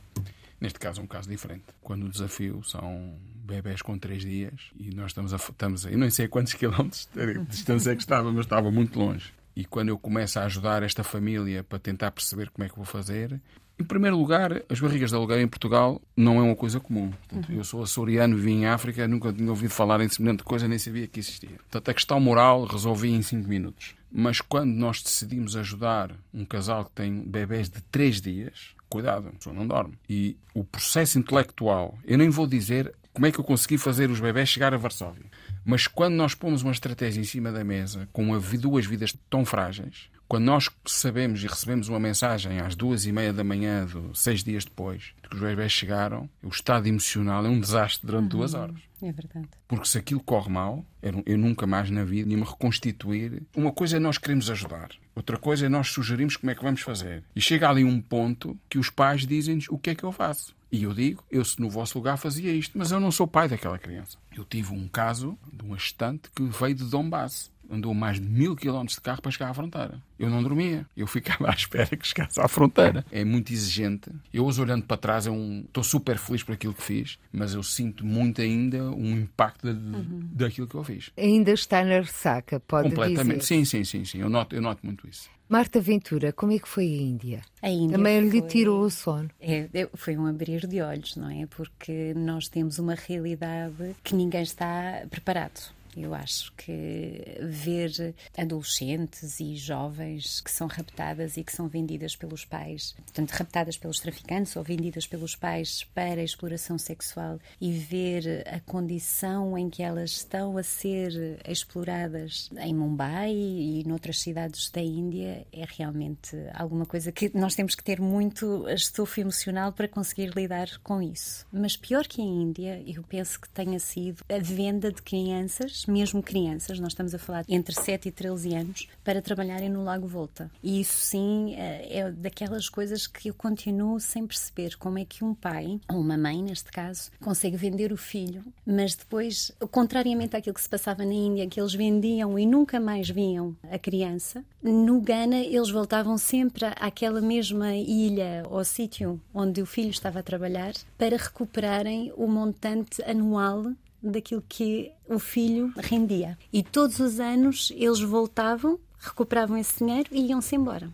[0.59, 1.65] Neste caso é um caso diferente.
[1.81, 3.19] Quando o desafio são
[3.51, 7.09] bebés com três dias e nós estamos a, estamos a eu não sei quantos quilómetros
[7.13, 9.33] de distância é que estava, mas estava muito longe.
[9.55, 12.85] E quando eu começo a ajudar esta família para tentar perceber como é que vou
[12.85, 13.39] fazer,
[13.77, 17.09] em primeiro lugar, as barrigas de aluguer em Portugal não é uma coisa comum.
[17.09, 17.57] Portanto, uhum.
[17.57, 21.07] Eu sou açoriano, vim em África, nunca tinha ouvido falar em semelhante coisa, nem sabia
[21.07, 21.57] que existia.
[21.57, 23.95] Portanto, a questão moral resolvi em cinco minutos.
[24.11, 29.31] Mas quando nós decidimos ajudar um casal que tem bebés de três dias, cuidado, a
[29.31, 29.95] pessoa não dorme.
[30.07, 34.19] E o processo intelectual, eu nem vou dizer como é que eu consegui fazer os
[34.19, 35.25] bebés chegar a Varsóvia.
[35.63, 40.09] Mas quando nós pomos uma estratégia em cima da mesa, com duas vidas tão frágeis,
[40.31, 44.41] quando nós sabemos e recebemos uma mensagem às duas e meia da manhã, do, seis
[44.41, 48.39] dias depois, de que os bebés chegaram, o estado emocional é um desastre durante uhum.
[48.39, 48.79] duas horas.
[49.03, 49.49] É verdade.
[49.67, 50.85] Porque se aquilo corre mal,
[51.25, 53.43] eu nunca mais na vida ia me reconstituir.
[53.53, 56.79] Uma coisa é nós queremos ajudar, outra coisa é nós sugerimos como é que vamos
[56.79, 57.25] fazer.
[57.35, 60.55] E chega ali um ponto que os pais dizem-nos o que é que eu faço.
[60.71, 63.49] E eu digo, eu se no vosso lugar fazia isto, mas eu não sou pai
[63.49, 64.17] daquela criança.
[64.33, 68.55] Eu tive um caso de um estante que veio de Donbass andou mais de mil
[68.55, 70.01] quilómetros de carro para chegar à fronteira.
[70.19, 70.85] Eu não dormia.
[70.95, 73.05] Eu ficava à espera que chegasse à fronteira.
[73.11, 74.11] É muito exigente.
[74.33, 75.61] Eu hoje olhando para trás, é um...
[75.65, 79.95] estou super feliz por aquilo que fiz, mas eu sinto muito ainda um impacto de...
[79.95, 80.29] uhum.
[80.33, 81.11] daquilo que eu fiz.
[81.17, 83.39] Ainda está na ressaca, pode Completamente.
[83.39, 83.45] dizer?
[83.45, 84.19] Sim, sim, sim, sim.
[84.19, 85.29] Eu noto, eu noto muito isso.
[85.51, 87.41] Marta Ventura, como é que foi a Índia?
[87.61, 88.39] A Índia Também foi...
[88.39, 89.29] lhe tirou o sono.
[89.41, 91.45] É, foi um abrir de olhos, não é?
[91.45, 95.73] Porque nós temos uma realidade que ninguém está preparado.
[95.95, 102.45] Eu acho que ver adolescentes e jovens que são raptadas e que são vendidas pelos
[102.45, 108.59] pais, portanto, raptadas pelos traficantes ou vendidas pelos pais para exploração sexual e ver a
[108.59, 115.45] condição em que elas estão a ser exploradas em Mumbai e noutras cidades da Índia
[115.51, 120.67] é realmente alguma coisa que nós temos que ter muito estofo emocional para conseguir lidar
[120.83, 121.45] com isso.
[121.51, 126.21] Mas pior que a Índia, eu penso que tenha sido a venda de crianças mesmo
[126.21, 130.49] crianças, nós estamos a falar entre 7 e 13 anos, para trabalharem no Lago Volta.
[130.63, 135.23] E isso sim eh, é daquelas coisas que eu continuo sem perceber como é que
[135.23, 140.53] um pai, ou uma mãe neste caso, consegue vender o filho, mas depois, contrariamente àquilo
[140.53, 145.01] que se passava na Índia, que eles vendiam e nunca mais viam a criança, no
[145.01, 150.73] Ghana eles voltavam sempre àquela mesma ilha ou sítio onde o filho estava a trabalhar
[150.97, 156.37] para recuperarem o montante anual daquilo que o filho rendia.
[156.51, 160.89] E todos os anos eles voltavam, recuperavam esse dinheiro e iam-se embora.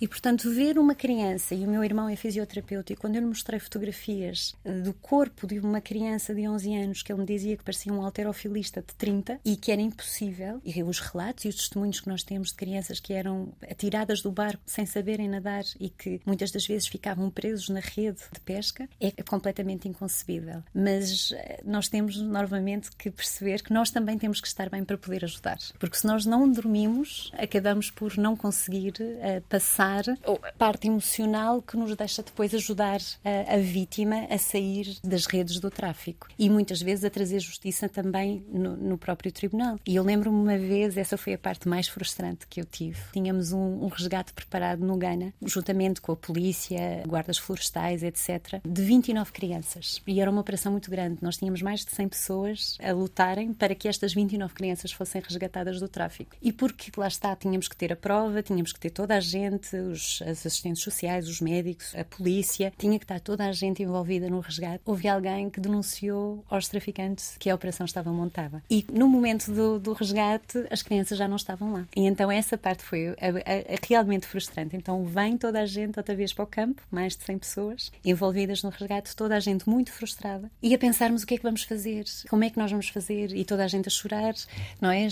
[0.00, 3.26] E, portanto, ver uma criança, e o meu irmão é fisioterapeuta, e quando eu lhe
[3.26, 7.56] mostrei fotografias eh, do corpo de uma criança de 11 anos, que ele me dizia
[7.56, 11.56] que parecia um alterofilista de 30 e que era impossível, e os relatos e os
[11.56, 15.90] testemunhos que nós temos de crianças que eram atiradas do barco sem saberem nadar e
[15.90, 20.62] que muitas das vezes ficavam presos na rede de pesca, é completamente inconcebível.
[20.72, 24.96] Mas eh, nós temos novamente que perceber que nós também temos que estar bem para
[24.96, 25.58] poder ajudar.
[25.78, 31.76] Porque se nós não dormimos, acabamos por não conseguir uh, passar a parte emocional que
[31.76, 36.80] nos deixa depois ajudar a, a, vítima a sair das redes do tráfico e muitas
[36.80, 39.78] vezes a trazer justiça também no, no próprio tribunal.
[39.86, 42.98] E eu lembro-me uma vez, essa foi a parte mais frustrante que eu tive.
[43.12, 48.82] Tínhamos um, um resgate preparado no Ghana, juntamente com a polícia, guardas florestais, etc., de
[48.82, 50.02] 29 crianças.
[50.06, 51.18] E era uma operação muito grande.
[51.22, 55.80] Nós tínhamos mais de 100 pessoas a lutarem para que estas 29 crianças fossem resgatadas
[55.80, 56.36] do tráfico.
[56.40, 59.76] E porque lá está, tínhamos que ter a prova, tínhamos que ter toda a gente,
[59.80, 64.28] os, as assistentes sociais, os médicos, a polícia, tinha que estar toda a gente envolvida
[64.28, 64.82] no resgate.
[64.84, 68.62] Houve alguém que denunciou aos traficantes que a operação estava montada.
[68.70, 71.86] E no momento do, do resgate, as crianças já não estavam lá.
[71.94, 74.76] E então essa parte foi a, a, a realmente frustrante.
[74.76, 78.62] Então vem toda a gente outra vez para o campo, mais de 100 pessoas, envolvidas
[78.62, 81.62] no resgate, toda a gente muito frustrada, e a pensarmos o que é que vamos
[81.62, 84.34] fazer, como é que nós vamos fazer, e toda a gente a chorar,
[84.80, 85.08] não é?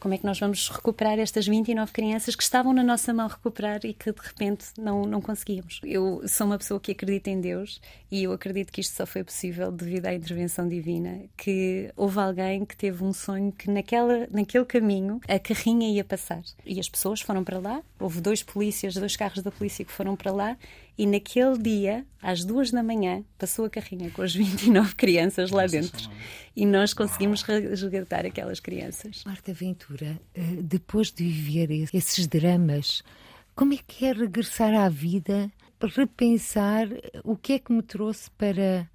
[0.00, 3.80] Como é que nós vamos recuperar estas 29 crianças que estavam na nossa mão recuperar
[3.84, 5.80] e que de repente não, não conseguíamos.
[5.84, 9.22] Eu sou uma pessoa que acredita em Deus e eu acredito que isto só foi
[9.22, 14.64] possível devido à intervenção divina, que houve alguém que teve um sonho que naquela, naquele
[14.64, 16.42] caminho a carrinha ia passar.
[16.64, 20.16] E as pessoas foram para lá, houve dois polícias, dois carros da polícia que foram
[20.16, 20.56] para lá
[20.96, 25.66] e naquele dia, às duas da manhã, passou a carrinha com as 29 crianças lá
[25.66, 26.10] dentro.
[26.54, 29.24] E nós conseguimos resgatar aquelas crianças.
[29.24, 33.02] Marta Ventura, eh, depois de viver esses dramas,
[33.54, 36.86] como é que é regressar à vida, repensar
[37.24, 38.88] o que é que me trouxe para,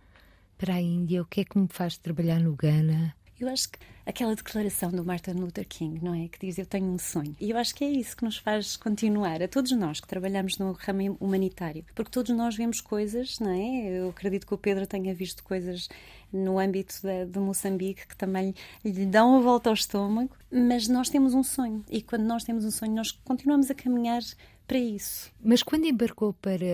[0.58, 3.17] para a Índia, o que é que me faz trabalhar no Ghana?
[3.40, 6.28] Eu acho que aquela declaração do Martin Luther King, não é?
[6.28, 7.36] Que diz: Eu tenho um sonho.
[7.40, 10.58] E eu acho que é isso que nos faz continuar, a todos nós que trabalhamos
[10.58, 11.86] no ramo humanitário.
[11.94, 14.00] Porque todos nós vemos coisas, não é?
[14.00, 15.88] Eu acredito que o Pedro tenha visto coisas
[16.34, 20.36] no âmbito de, Moçambique que também lhe dão a volta ao estômago.
[20.52, 21.86] Mas nós temos um sonho.
[21.90, 24.22] E quando nós temos um sonho, nós continuamos a caminhar
[24.68, 25.32] para isso.
[25.42, 26.66] Mas quando embarcou para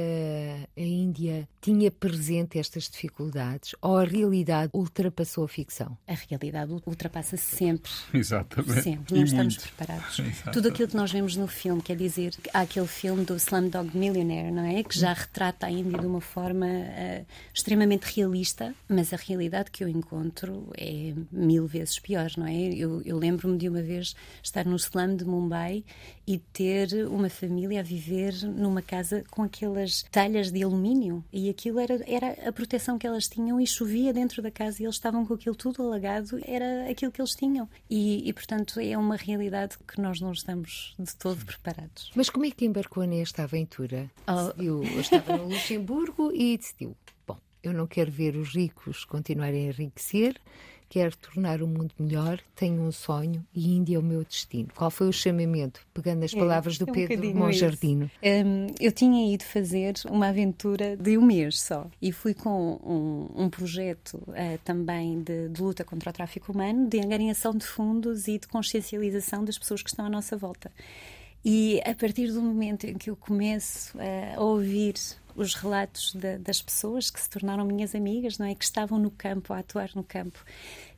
[0.76, 5.96] a Índia, tinha presente estas dificuldades ou a realidade ultrapassou a ficção?
[6.08, 7.92] A realidade ultrapassa sempre.
[8.12, 8.82] Exatamente.
[8.82, 9.16] Sempre.
[9.16, 10.20] Não estamos preparados.
[10.20, 10.52] Exatamente.
[10.52, 14.52] Tudo aquilo que nós vemos no filme, quer dizer, há aquele filme do Slumdog Millionaire,
[14.52, 14.84] não é?
[14.84, 19.84] Que já retrata a Índia de uma forma uh, extremamente realista, mas a realidade que
[19.84, 22.74] eu encontro é mil vezes pior, não é?
[22.74, 25.84] Eu, eu lembro-me de uma vez estar no slum de Mumbai
[26.26, 31.80] e ter uma família a viver numa casa com aquelas telhas de alumínio e aquilo
[31.80, 35.26] era, era a proteção que elas tinham e chovia dentro da casa e eles estavam
[35.26, 37.70] com aquilo tudo alagado, era aquilo que eles tinham.
[37.90, 42.10] E, e portanto, é uma realidade que nós não estamos de todo preparados.
[42.16, 44.10] Mas como é que embarcou nesta aventura?
[44.26, 44.62] Oh.
[44.62, 46.96] Eu estava no Luxemburgo e decidiu:
[47.28, 50.40] bom, eu não quero ver os ricos continuarem a enriquecer
[50.94, 54.70] quero tornar o mundo melhor, tenho um sonho e Índia é o meu destino.
[54.76, 55.82] Qual foi o chamamento?
[55.92, 58.12] Pegando as é, palavras é, do é um Pedro Monjardino.
[58.22, 63.46] Um, eu tinha ido fazer uma aventura de um mês só e fui com um,
[63.46, 68.28] um projeto uh, também de, de, luta contra o tráfico humano, de angariação de fundos
[68.28, 70.72] e de consciencialização das pessoas que estão à nossa volta.
[71.46, 74.96] E a partir do momento em que eu começo a ouvir
[75.36, 78.56] os relatos de, das pessoas que se tornaram minhas amigas, não é?
[78.56, 80.44] Que estavam no campo, a atuar no campo.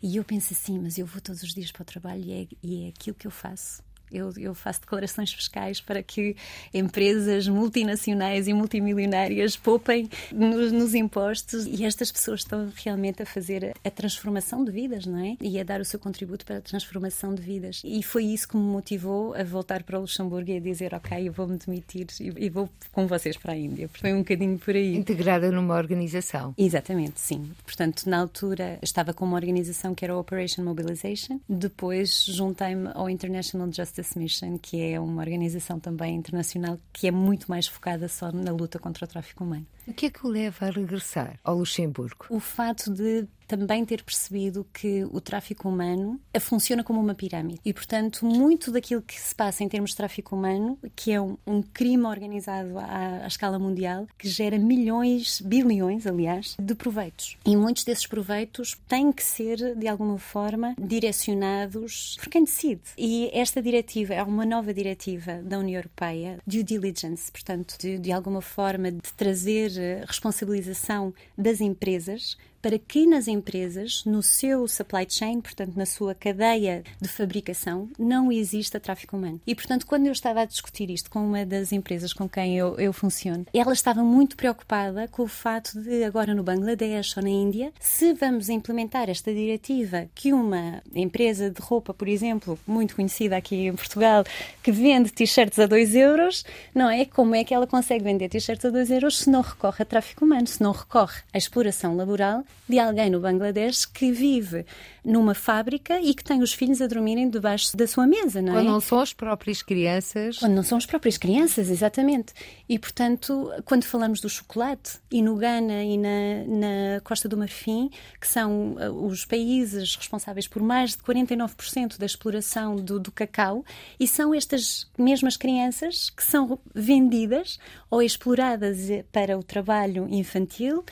[0.02, 2.48] E eu penso assim, mas eu vou todos os dias para o trabalho e é,
[2.62, 3.85] e é aquilo que eu faço.
[4.16, 6.36] Eu, eu, faço declarações fiscais para que
[6.74, 13.76] empresas multinacionais e multimilionárias poupem nos, nos, impostos e estas pessoas estão realmente a fazer
[13.84, 15.38] a transformação de vidas, não é?
[15.42, 17.82] E a dar o seu contributo para a transformação de vidas.
[17.84, 21.28] E foi isso que me motivou a voltar para o Luxemburgo e a dizer: Ok,
[21.28, 23.90] eu vou-me demitir e, e vou com vocês para a Índia.
[23.90, 24.96] Foi um bocadinho por aí.
[24.96, 26.54] Integrada numa organização.
[26.58, 27.52] Exatamente, sim.
[27.64, 31.40] Portanto, na altura estava com uma organização que era a Operation Mobilization.
[31.48, 37.12] Depois juntei-me ao International Justice Justice Mission, que é uma organização também internacional que é
[37.12, 39.66] muito mais focada só na luta contra o tráfico humano.
[39.88, 42.26] O que é que o leva a regressar ao Luxemburgo?
[42.30, 47.60] O fato de também ter percebido que o tráfico humano funciona como uma pirâmide.
[47.64, 51.38] E, portanto, muito daquilo que se passa em termos de tráfico humano, que é um,
[51.46, 57.38] um crime organizado à, à, escala mundial, que gera milhões, bilhões, aliás, de proveitos.
[57.46, 62.82] E muitos desses proveitos têm que ser, de alguma forma, direcionados por quem decide.
[62.98, 68.12] E esta diretiva é uma nova diretiva da União Europeia, due diligence, portanto, de, de
[68.12, 69.72] alguma forma, de trazer
[70.06, 76.84] responsabilização das empresas para que nas empresas, no seu supply chain, portanto, na sua cadeia
[77.00, 79.40] de fabricação, não exista tráfico humano.
[79.46, 82.76] E, portanto, quando eu estava a discutir isto com uma das empresas com quem eu,
[82.80, 87.30] eu funciono, ela estava muito preocupada com o fato de, agora no Bangladesh ou na
[87.30, 93.38] Índia, se vamos implementar esta diretiva que uma empresa de roupa, por exemplo, muito conhecida
[93.38, 94.24] aqui em Portugal,
[94.64, 97.06] que vende t-shirts a 2 euros, não é?
[97.06, 100.26] Como é que ela consegue vender t-shirts a 2 euros se não recorre a tráfico
[100.26, 104.66] humano, se não recorre à exploração laboral de alguém no Bangladesh que vive
[105.04, 108.56] numa fábrica e que tem os filhos a dormirem debaixo da sua mesa, não é?
[108.56, 110.40] Quando não são as próprias crianças.
[110.40, 112.34] Quando não são as próprias crianças, exatamente.
[112.68, 116.10] E, portanto, quando falamos do chocolate, e no Ghana e na,
[116.48, 122.06] na Costa do Marfim, que são uh, os países responsáveis por mais de 49% da
[122.06, 123.64] exploração do, do cacau,
[124.00, 127.60] e são estas mesmas crianças que são vendidas
[127.92, 130.84] ou exploradas eh, para o trabalho infantil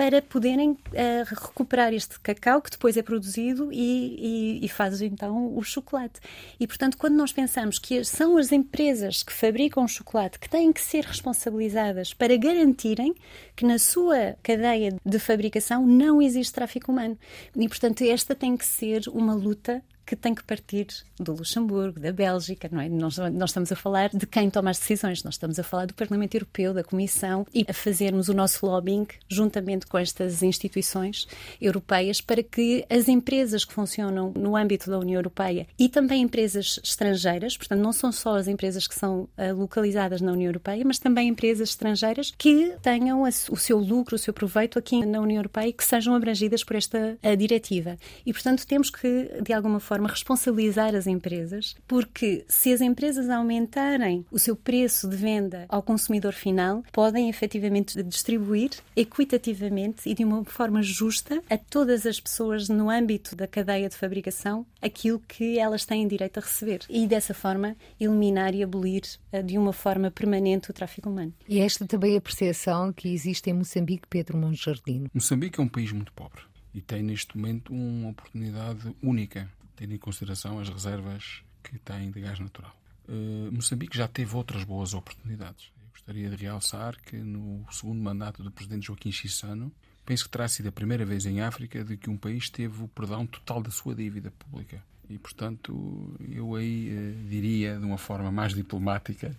[0.00, 0.78] para poderem uh,
[1.26, 6.18] recuperar este cacau que depois é produzido e, e, e, faz então o chocolate.
[6.58, 10.72] E portanto, quando nós pensamos que são as empresas que fabricam o chocolate que têm
[10.72, 13.14] que ser responsabilizadas para garantirem
[13.54, 17.18] que na sua cadeia de fabricação não existe tráfico humano.
[17.54, 20.88] E portanto, esta tem que ser uma luta que tem que partir
[21.20, 22.88] do Luxemburgo, da Bélgica, não é?
[22.88, 25.94] Nós, nós estamos a falar de quem toma as decisões, nós estamos a falar do
[25.94, 31.28] Parlamento Europeu, da Comissão e a fazermos o nosso lobbying juntamente com estas instituições
[31.60, 36.80] europeias para que as empresas que funcionam no âmbito da União Europeia e também empresas
[36.82, 40.98] estrangeiras, portanto, não são só as empresas que são uh, localizadas na União Europeia, mas
[40.98, 45.68] também empresas estrangeiras que tenham o seu lucro, o seu proveito aqui na União Europeia
[45.68, 47.96] e que sejam abrangidas por esta diretiva.
[48.26, 54.24] E, portanto, temos que, de alguma forma, responsabilizar as empresas, porque se as empresas aumentarem
[54.30, 60.44] o seu preço de venda ao consumidor final, podem efetivamente distribuir equitativamente e de uma
[60.44, 65.84] forma justa a todas as pessoas no âmbito da cadeia de fabricação aquilo que elas
[65.84, 66.80] têm direito a receber.
[66.88, 69.02] E dessa forma eliminar e abolir
[69.32, 71.32] eh, de uma forma permanente o tráfico humano.
[71.48, 75.10] E esta também é a percepção que existe em Moçambique, Pedro Monjardino.
[75.12, 76.42] Moçambique é um país muito pobre
[76.74, 79.50] e tem neste momento uma oportunidade única,
[79.80, 82.76] tendo em consideração as reservas que tem de gás natural.
[83.08, 85.72] Uh, Moçambique já teve outras boas oportunidades.
[85.82, 89.72] Eu gostaria de realçar que no segundo mandato do presidente Joaquim Chissano,
[90.04, 92.88] penso que terá sido a primeira vez em África de que um país teve o
[92.88, 94.82] perdão total da sua dívida pública.
[95.08, 99.34] E, portanto, eu aí eh, diria, de uma forma mais diplomática,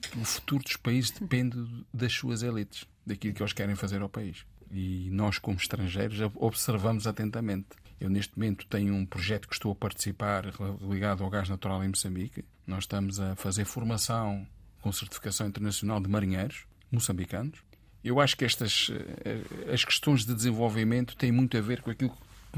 [0.00, 1.56] que o futuro dos países depende
[1.92, 4.44] das suas elites, daquilo que eles querem fazer ao país.
[4.72, 7.68] E nós, como estrangeiros, observamos atentamente.
[8.00, 10.44] Eu, neste momento, tenho um projeto que estou a participar
[10.80, 12.44] ligado ao gás natural em Moçambique.
[12.66, 14.46] Nós estamos a fazer formação
[14.80, 17.60] com certificação internacional de marinheiros moçambicanos.
[18.02, 18.90] Eu acho que estas
[19.24, 22.16] eh, as questões de desenvolvimento têm muito a ver com aquilo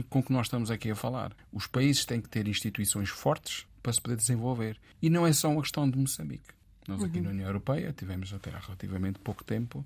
[0.09, 1.33] com que nós estamos aqui a falar.
[1.53, 4.79] Os países têm que ter instituições fortes para se poder desenvolver.
[5.03, 6.55] E não é só uma questão de Moçambique.
[6.87, 7.25] Nós aqui uhum.
[7.25, 9.85] na União Europeia tivemos até há relativamente pouco tempo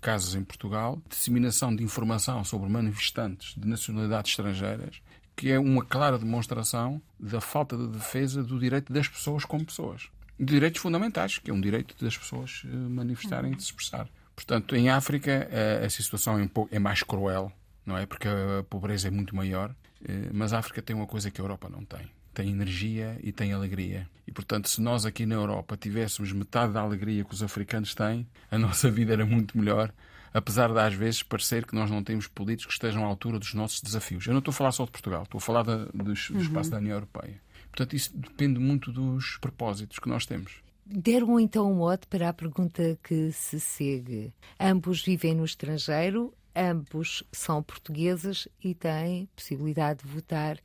[0.00, 5.00] casos em Portugal, disseminação de informação sobre manifestantes de nacionalidades estrangeiras,
[5.36, 10.08] que é uma clara demonstração da falta de defesa do direito das pessoas como pessoas.
[10.38, 14.08] Direitos fundamentais, que é um direito das pessoas eh, manifestarem e de se expressar.
[14.34, 17.52] Portanto, em África a, a situação é, é mais cruel,
[17.84, 18.06] não é?
[18.06, 19.74] Porque a pobreza é muito maior.
[20.02, 22.10] Eh, mas a África tem uma coisa que a Europa não tem.
[22.32, 24.08] Tem energia e tem alegria.
[24.30, 28.24] E, portanto, se nós aqui na Europa tivéssemos metade da alegria que os africanos têm,
[28.48, 29.92] a nossa vida era muito melhor,
[30.32, 33.52] apesar de às vezes parecer que nós não temos políticos que estejam à altura dos
[33.54, 34.24] nossos desafios.
[34.28, 36.14] Eu não estou a falar só de Portugal, estou a falar da, do, do uhum.
[36.14, 37.42] espaço da União Europeia.
[37.72, 40.62] Portanto, isso depende muito dos propósitos que nós temos.
[40.86, 44.32] Deram então um mote para a pergunta que se segue.
[44.60, 50.56] Ambos vivem no estrangeiro, ambos são portugueses e têm possibilidade de votar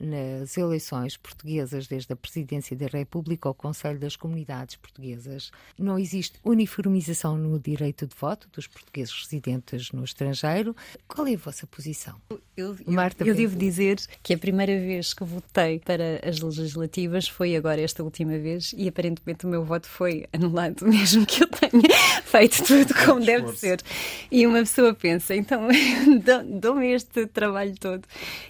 [0.00, 5.50] nas eleições portuguesas, desde a Presidência da República ao Conselho das Comunidades Portuguesas.
[5.78, 10.74] Não existe uniformização no direito de voto dos portugueses residentes no estrangeiro.
[11.06, 12.16] Qual é a vossa posição?
[12.30, 17.28] Eu, eu, Marta eu devo dizer que a primeira vez que votei para as legislativas
[17.28, 21.48] foi agora, esta última vez, e aparentemente o meu voto foi anulado, mesmo que eu
[21.48, 23.80] tenha feito tudo como deve ser.
[24.30, 25.68] E uma pessoa pensa, então
[26.60, 28.02] dou-me este trabalho todo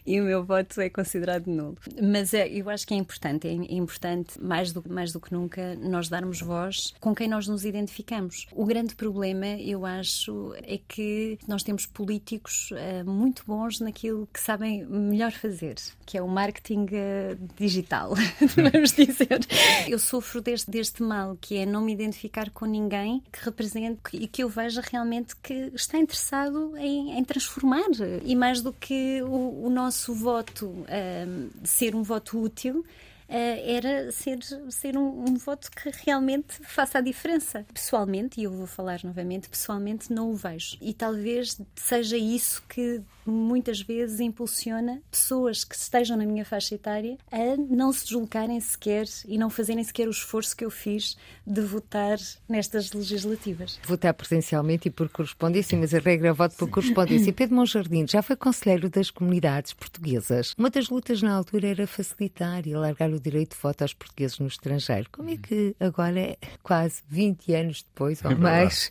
[0.06, 1.76] e o meu voto é considerado considerado nulo.
[2.02, 5.74] Mas é, eu acho que é importante, é importante, mais do, mais do que nunca,
[5.76, 8.46] nós darmos voz com quem nós nos identificamos.
[8.52, 14.40] O grande problema, eu acho, é que nós temos políticos uh, muito bons naquilo que
[14.40, 18.14] sabem melhor fazer, que é o marketing uh, digital,
[18.72, 19.40] vamos dizer.
[19.88, 24.26] Eu sofro deste, deste mal, que é não me identificar com ninguém que represente e
[24.26, 27.78] que eu veja realmente que está interessado em, em transformar.
[28.24, 31.17] E mais do que o, o nosso voto uh,
[31.64, 32.84] ser um voto útil,
[33.28, 34.38] era ser,
[34.70, 37.66] ser um, um, voto que realmente faça a diferença.
[37.72, 40.76] Pessoalmente, e eu vou falar novamente, pessoalmente não o vejo.
[40.80, 47.18] E talvez seja isso que muitas vezes impulsiona pessoas que estejam na minha faixa etária
[47.30, 51.16] a não se deslocarem sequer e não fazerem sequer o esforço que eu fiz
[51.46, 52.18] de votar
[52.48, 53.78] nestas legislativas.
[53.84, 57.32] Votar presencialmente e por correspondência, mas a regra é voto por correspondência.
[57.34, 60.54] Pedro Monjardim já foi conselheiro das comunidades portuguesas.
[60.56, 64.38] Uma das lutas na altura era facilitar e alargar o direito de voto aos portugueses
[64.38, 65.08] no estrangeiro.
[65.10, 68.90] Como é que agora, quase 20 anos depois ou é mais,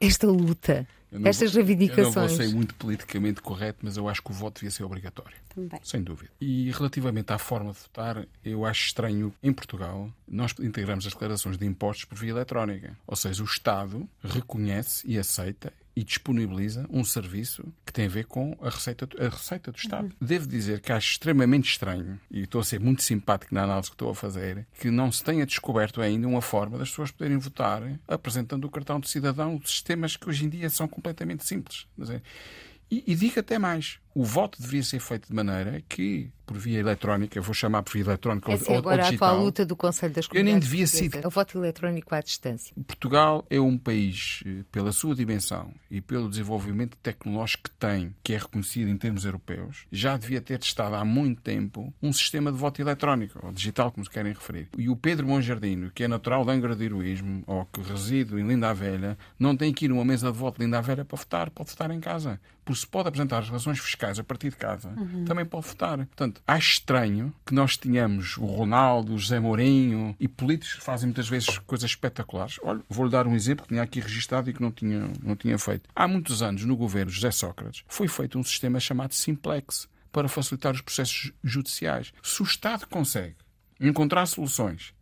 [0.00, 0.86] esta luta
[1.24, 2.14] estas vou, reivindicações.
[2.14, 4.84] Eu não vou ser muito politicamente correto, mas eu acho que o voto devia ser
[4.84, 5.36] obrigatório.
[5.48, 5.80] Também.
[5.82, 6.30] Sem dúvida.
[6.40, 11.56] E relativamente à forma de votar, eu acho estranho, em Portugal, nós integramos as declarações
[11.56, 12.96] de impostos por via eletrónica.
[13.06, 18.24] Ou seja, o Estado reconhece e aceita e disponibiliza um serviço que tem a ver
[18.24, 20.04] com a receita, a receita do Estado.
[20.04, 20.12] Uhum.
[20.20, 23.94] Devo dizer que acho extremamente estranho, e estou a ser muito simpático na análise que
[23.96, 27.82] estou a fazer, que não se tenha descoberto ainda uma forma das pessoas poderem votar
[28.06, 31.88] apresentando o cartão de cidadão, sistemas que hoje em dia são completamente simples.
[32.88, 36.78] E, e digo até mais: o voto deveria ser feito de maneira que, por via
[36.80, 39.28] eletrónica, vou chamar por via eletrónica Essa ou, é agora ou digital.
[39.28, 42.20] a atual luta do Conselho das Eu Comunidades nem devia ser- O voto eletrónico à
[42.20, 42.74] distância.
[42.86, 48.32] Portugal é um país, eh, pela sua dimensão e pelo desenvolvimento tecnológico que tem, que
[48.32, 52.58] é reconhecido em termos europeus, já devia ter testado há muito tempo um sistema de
[52.58, 54.68] voto eletrónico, ou digital, como se querem referir.
[54.76, 58.46] E o Pedro Monjardino, que é natural de Angra do Heroísmo, ou que reside em
[58.48, 61.04] Linda a Velha, não tem que ir numa mesa de voto de Linda a Velha
[61.04, 62.40] para votar, pode votar em casa.
[62.64, 64.92] Porque se pode apresentar as relações fiscais a partir de casa,
[65.26, 65.98] também pode votar.
[65.98, 71.08] Portanto, acho estranho que nós tenhamos o Ronaldo, o José Mourinho e políticos que fazem
[71.08, 72.60] muitas vezes coisas espetaculares.
[72.62, 75.58] Olha, vou-lhe dar um exemplo que tinha aqui registado e que não tinha, não tinha
[75.58, 75.90] feito.
[75.96, 80.28] Há muitos anos, no governo de José Sócrates, foi feito um sistema chamado Simplex para
[80.28, 82.12] facilitar os processos judiciais.
[82.22, 83.36] Se o Estado consegue
[83.80, 84.92] encontrar soluções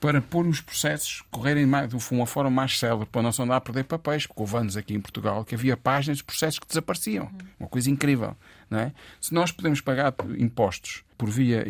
[0.00, 3.56] para pôr os processos correrem mais, de uma forma mais célere, para não se andar
[3.56, 6.68] a perder papéis, porque houve anos aqui em Portugal que havia páginas de processos que
[6.68, 7.30] desapareciam.
[7.58, 8.36] Uma coisa incrível.
[8.70, 8.92] Não é?
[9.20, 11.64] Se nós podemos pagar impostos por via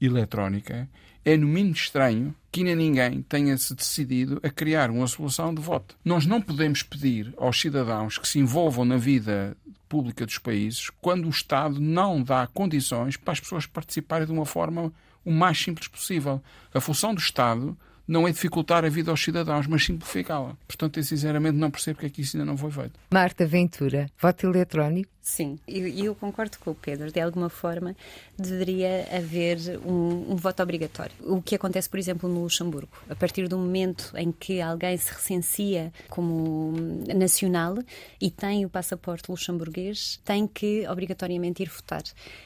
[0.00, 0.88] eletrónica,
[1.24, 5.96] é no mínimo estranho que ainda ninguém tenha-se decidido a criar uma solução de voto.
[6.04, 9.56] Nós não podemos pedir aos cidadãos que se envolvam na vida
[9.88, 14.46] pública dos países quando o Estado não dá condições para as pessoas participarem de uma
[14.46, 14.92] forma
[15.24, 16.42] o mais simples possível.
[16.72, 17.76] A função do Estado
[18.06, 20.56] não é dificultar a vida aos cidadãos, mas simplificá-la.
[20.66, 22.98] Portanto, eu sinceramente não percebo porque é que isso ainda não foi feito.
[23.12, 25.14] Marta Ventura, voto eletrónico.
[25.24, 27.10] Sim, e eu, eu concordo com o Pedro.
[27.10, 27.96] De alguma forma,
[28.36, 31.14] deveria haver um, um voto obrigatório.
[31.20, 32.90] O que acontece, por exemplo, no Luxemburgo.
[33.08, 36.74] A partir do momento em que alguém se recensia como
[37.16, 37.78] nacional
[38.20, 42.02] e tem o passaporte luxemburguês, tem que obrigatoriamente ir votar.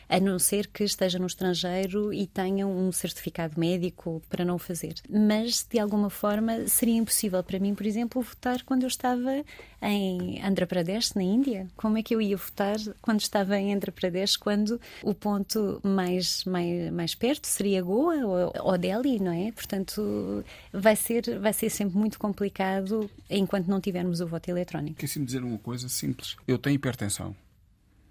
[0.09, 4.59] A não ser que esteja no estrangeiro e tenha um certificado médico para não o
[4.59, 4.94] fazer.
[5.11, 9.44] Mas, de alguma forma, seria impossível para mim, por exemplo, votar quando eu estava
[9.80, 11.68] em Andhra Pradesh, na Índia.
[11.76, 16.44] Como é que eu ia votar quando estava em Andhra Pradesh, quando o ponto mais,
[16.44, 19.53] mais, mais perto seria Goa ou, ou Delhi, não é?
[19.53, 24.96] Portanto, vai ser, vai ser sempre muito complicado enquanto não tivermos o voto eletrónico.
[24.96, 26.36] Quer-se-me dizer uma coisa simples.
[26.46, 27.34] Eu tenho hipertensão.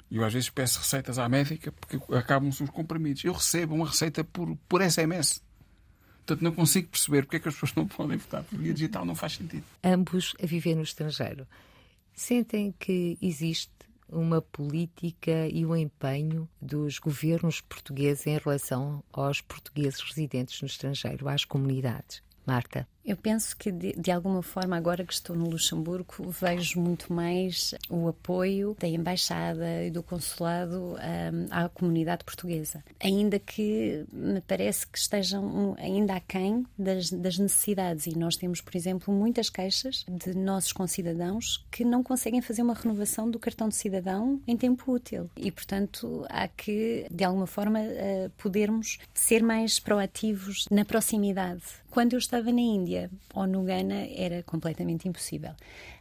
[0.09, 3.23] Eu às vezes peço receitas à médica porque acabam-se os comprimidos.
[3.23, 5.41] Eu recebo uma receita por, por SMS.
[6.27, 9.05] Portanto, não consigo perceber porque é que as pessoas não podem votar por via digital.
[9.05, 9.63] Não faz sentido.
[9.81, 11.47] ambos a viver no estrangeiro.
[12.13, 13.71] Sentem que existe
[14.09, 21.29] uma política e um empenho dos governos portugueses em relação aos portugueses residentes no estrangeiro,
[21.29, 22.21] às comunidades?
[22.45, 22.85] Marta.
[23.07, 27.73] Eu penso que, de, de, alguma forma, agora que estou no Luxemburgo, vejo muito mais
[27.89, 32.83] o apoio da Embaixada e do Consulado um, à comunidade portuguesa.
[32.99, 38.07] Ainda que me parece que estejam ainda aquém das, das necessidades.
[38.07, 42.73] E nós temos, por exemplo, muitas queixas de nossos concidadãos que não conseguem fazer uma
[42.73, 45.29] renovação do cartão de cidadão em tempo útil.
[45.37, 51.63] E, portanto, há que, de alguma forma, uh, podermos ser mais proativos na proximidade.
[51.89, 52.96] Quando eu estava na Índia,
[53.33, 55.51] ou no Ghana era completamente impossível.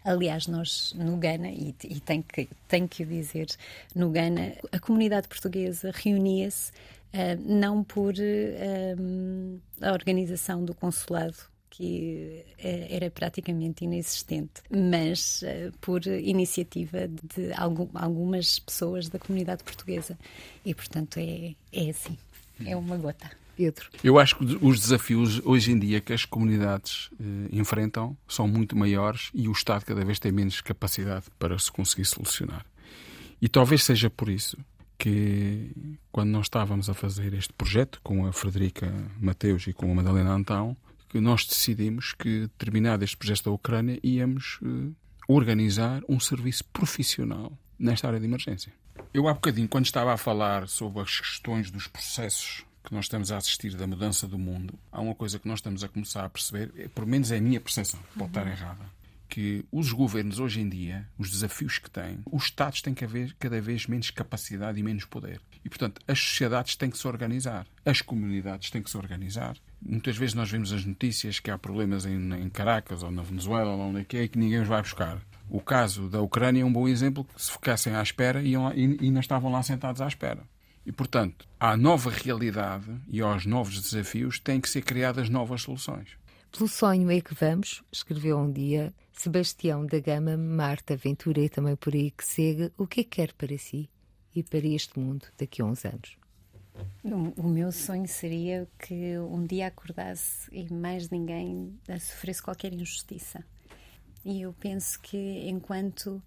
[0.05, 3.49] Aliás, nós no Ghana, e, e tenho, que, tenho que o dizer,
[3.94, 11.36] no Ghana a comunidade portuguesa reunia-se uh, não por uh, a organização do consulado
[11.70, 15.42] que uh, era praticamente inexistente, mas
[15.80, 20.16] por iniciativa de algum, algumas pessoas da comunidade portuguesa.
[20.64, 22.16] E, portanto, é, é assim,
[22.64, 23.30] é uma gota.
[23.57, 23.88] Pedro.
[24.04, 28.76] Eu acho que os desafios hoje em dia que as comunidades eh, enfrentam são muito
[28.76, 32.64] maiores e o Estado cada vez tem menos capacidade para se conseguir solucionar.
[33.40, 34.59] E talvez seja por isso
[34.98, 35.70] que,
[36.12, 40.32] quando nós estávamos a fazer este projeto com a Frederica Mateus e com a Madalena
[40.32, 40.76] Antão,
[41.09, 44.92] que nós decidimos que, terminado este projeto da Ucrânia, íamos eh,
[45.28, 48.72] organizar um serviço profissional nesta área de emergência.
[49.12, 53.32] Eu há bocadinho, quando estava a falar sobre as questões dos processos que nós estamos
[53.32, 56.30] a assistir da mudança do mundo, há uma coisa que nós estamos a começar a
[56.30, 58.84] perceber, pelo menos é a minha percepção, pode estar errada,
[59.28, 63.89] que os governos hoje em dia, os desafios que têm, os Estados têm cada vez
[63.89, 65.41] menos capacidade e menos poder.
[65.64, 69.57] E, portanto, as sociedades têm que se organizar, as comunidades têm que se organizar.
[69.82, 73.72] Muitas vezes nós vemos as notícias que há problemas em, em Caracas ou na Venezuela
[73.72, 75.20] ou onde é que é e que ninguém os vai buscar.
[75.51, 79.18] O caso da Ucrânia é um bom exemplo que se ficassem à espera e ainda
[79.18, 80.45] estavam lá sentados à espera.
[80.87, 86.16] E, portanto, à nova realidade e aos novos desafios têm que ser criadas novas soluções.
[86.53, 91.74] Pelo sonho é que vamos, escreveu um dia Sebastião da Gama, Marta Ventura e também
[91.74, 93.91] por aí que segue, o que é que quer para si
[94.32, 96.16] e para este mundo daqui a uns anos?
[97.03, 103.45] O meu sonho seria que um dia acordasse e mais ninguém sofresse qualquer injustiça.
[104.24, 106.22] E eu penso que enquanto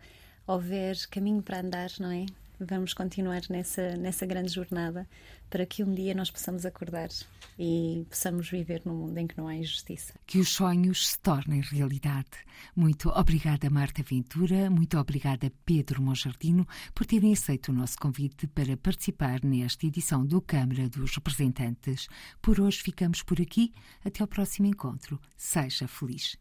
[0.46, 2.26] houver caminho para andar, não é?
[2.60, 5.08] Vamos continuar nessa, nessa grande jornada
[5.50, 7.10] para que um dia nós possamos acordar
[7.58, 10.14] e possamos viver num mundo em que não há injustiça.
[10.26, 12.30] Que os sonhos se tornem realidade.
[12.76, 18.78] Muito obrigada, Marta Ventura, muito obrigada, Pedro Monjardino, por terem aceito o nosso convite para
[18.78, 22.08] participar nesta edição do Câmara dos Representantes.
[22.42, 23.74] Por hoje ficamos por aqui.
[24.04, 25.20] Até ao próximo encontro.
[25.38, 26.38] Seja feliz.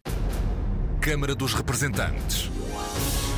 [1.00, 2.50] Câmara dos Representantes.